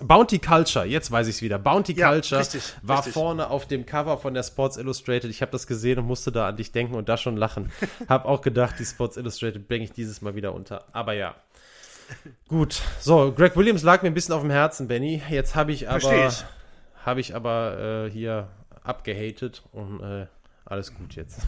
[0.02, 1.58] Bounty Culture, jetzt weiß ich es wieder.
[1.58, 3.14] Bounty ja, Culture richtig, war richtig.
[3.14, 5.30] vorne auf dem Cover von der Sports Illustrated.
[5.30, 7.72] Ich habe das gesehen und musste da an dich denken und da schon lachen.
[8.10, 10.86] hab auch gedacht, die Sports Illustrated bringe ich dieses Mal wieder unter.
[10.94, 11.36] Aber ja,
[12.48, 15.22] Gut, so, Greg Williams lag mir ein bisschen auf dem Herzen, Benny.
[15.30, 16.32] Jetzt habe ich aber,
[17.06, 18.50] habe ich aber äh, hier
[18.84, 20.28] abgehatet und äh,
[20.66, 21.42] alles gut jetzt.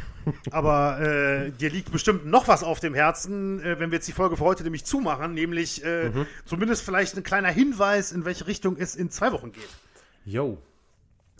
[0.51, 4.13] Aber äh, dir liegt bestimmt noch was auf dem Herzen, äh, wenn wir jetzt die
[4.13, 6.25] Folge für heute nämlich zumachen, nämlich äh, mhm.
[6.45, 9.69] zumindest vielleicht ein kleiner Hinweis, in welche Richtung es in zwei Wochen geht.
[10.25, 10.57] Jo,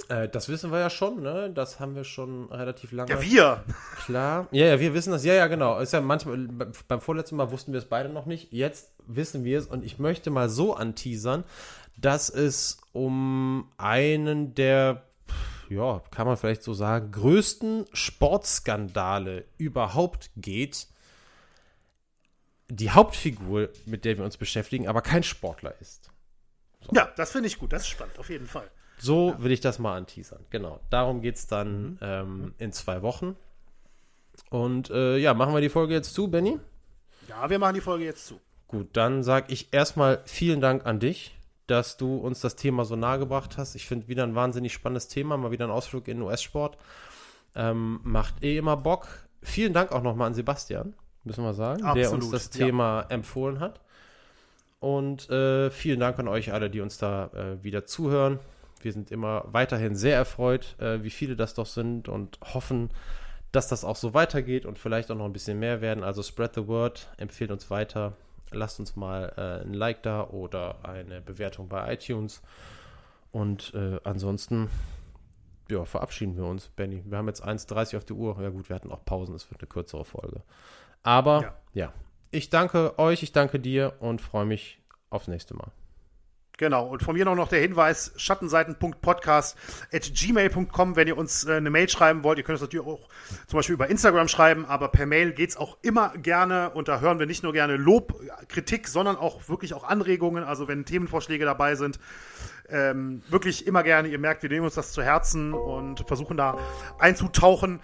[0.09, 1.51] äh, das wissen wir ja schon, ne?
[1.53, 3.11] Das haben wir schon relativ lange.
[3.11, 3.63] Ja, wir!
[4.05, 4.47] Klar.
[4.51, 5.23] Ja, ja, wir wissen das.
[5.23, 5.79] Ja, ja, genau.
[5.79, 6.47] Ist ja manchmal,
[6.87, 8.51] beim vorletzten Mal wussten wir es beide noch nicht.
[8.51, 11.43] Jetzt wissen wir es und ich möchte mal so anteasern,
[11.97, 15.03] dass es um einen der,
[15.69, 20.87] ja, kann man vielleicht so sagen, größten Sportskandale überhaupt geht.
[22.69, 26.11] Die Hauptfigur, mit der wir uns beschäftigen, aber kein Sportler ist.
[26.81, 26.91] So.
[26.95, 27.73] Ja, das finde ich gut.
[27.73, 28.69] Das ist spannend, auf jeden Fall.
[28.99, 29.43] So ja.
[29.43, 30.45] will ich das mal anteasern.
[30.49, 30.79] Genau.
[30.89, 31.97] Darum geht es dann mhm.
[32.01, 33.35] ähm, in zwei Wochen.
[34.49, 36.59] Und äh, ja, machen wir die Folge jetzt zu, Benny?
[37.27, 38.39] Ja, wir machen die Folge jetzt zu.
[38.67, 41.35] Gut, dann sage ich erstmal vielen Dank an dich,
[41.67, 43.75] dass du uns das Thema so nahe gebracht hast.
[43.75, 46.77] Ich finde wieder ein wahnsinnig spannendes Thema, mal wieder ein Ausflug in den US-Sport.
[47.55, 49.07] Ähm, macht eh immer Bock.
[49.41, 50.93] Vielen Dank auch nochmal an Sebastian,
[51.23, 53.15] müssen wir sagen, Absolut, der uns das Thema ja.
[53.15, 53.79] empfohlen hat.
[54.79, 58.39] Und äh, vielen Dank an euch alle, die uns da äh, wieder zuhören.
[58.81, 62.89] Wir sind immer weiterhin sehr erfreut, äh, wie viele das doch sind und hoffen,
[63.51, 66.03] dass das auch so weitergeht und vielleicht auch noch ein bisschen mehr werden.
[66.03, 68.13] Also spread the word, empfehlt uns weiter,
[68.51, 72.41] lasst uns mal äh, ein Like da oder eine Bewertung bei iTunes.
[73.31, 74.69] Und äh, ansonsten,
[75.69, 77.03] ja, verabschieden wir uns, Benny.
[77.05, 78.41] Wir haben jetzt 1,30 auf die Uhr.
[78.41, 80.41] Ja gut, wir hatten auch Pausen, es wird eine kürzere Folge.
[81.03, 81.53] Aber ja.
[81.73, 81.93] ja,
[82.31, 84.79] ich danke euch, ich danke dir und freue mich
[85.09, 85.71] aufs nächste Mal.
[86.59, 86.87] Genau.
[86.87, 89.57] Und von mir noch, noch der Hinweis: schattenseiten.podcast
[89.93, 92.37] at gmail.com, wenn ihr uns äh, eine Mail schreiben wollt.
[92.37, 93.07] Ihr könnt es natürlich auch
[93.47, 96.71] zum Beispiel über Instagram schreiben, aber per Mail geht es auch immer gerne.
[96.71, 98.13] Und da hören wir nicht nur gerne Lob,
[98.49, 100.43] Kritik, sondern auch wirklich auch Anregungen.
[100.43, 101.97] Also wenn Themenvorschläge dabei sind,
[102.67, 104.09] ähm, wirklich immer gerne.
[104.09, 106.57] Ihr merkt, wir nehmen uns das zu Herzen und versuchen da
[106.99, 107.79] einzutauchen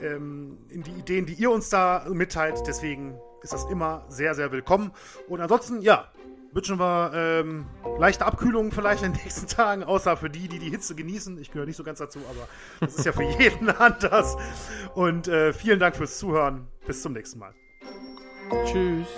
[0.00, 2.62] ähm, in die Ideen, die ihr uns da mitteilt.
[2.66, 4.92] Deswegen ist das immer sehr, sehr willkommen.
[5.28, 6.08] Und ansonsten, ja,
[6.54, 7.66] wünschen wir ähm,
[7.98, 11.38] leichte Abkühlungen vielleicht in den nächsten Tagen, außer für die, die die Hitze genießen.
[11.38, 12.48] Ich gehöre nicht so ganz dazu, aber
[12.80, 14.36] das ist ja für jeden anders.
[14.94, 16.68] Und äh, vielen Dank fürs Zuhören.
[16.86, 17.54] Bis zum nächsten Mal.
[18.64, 19.08] Tschüss.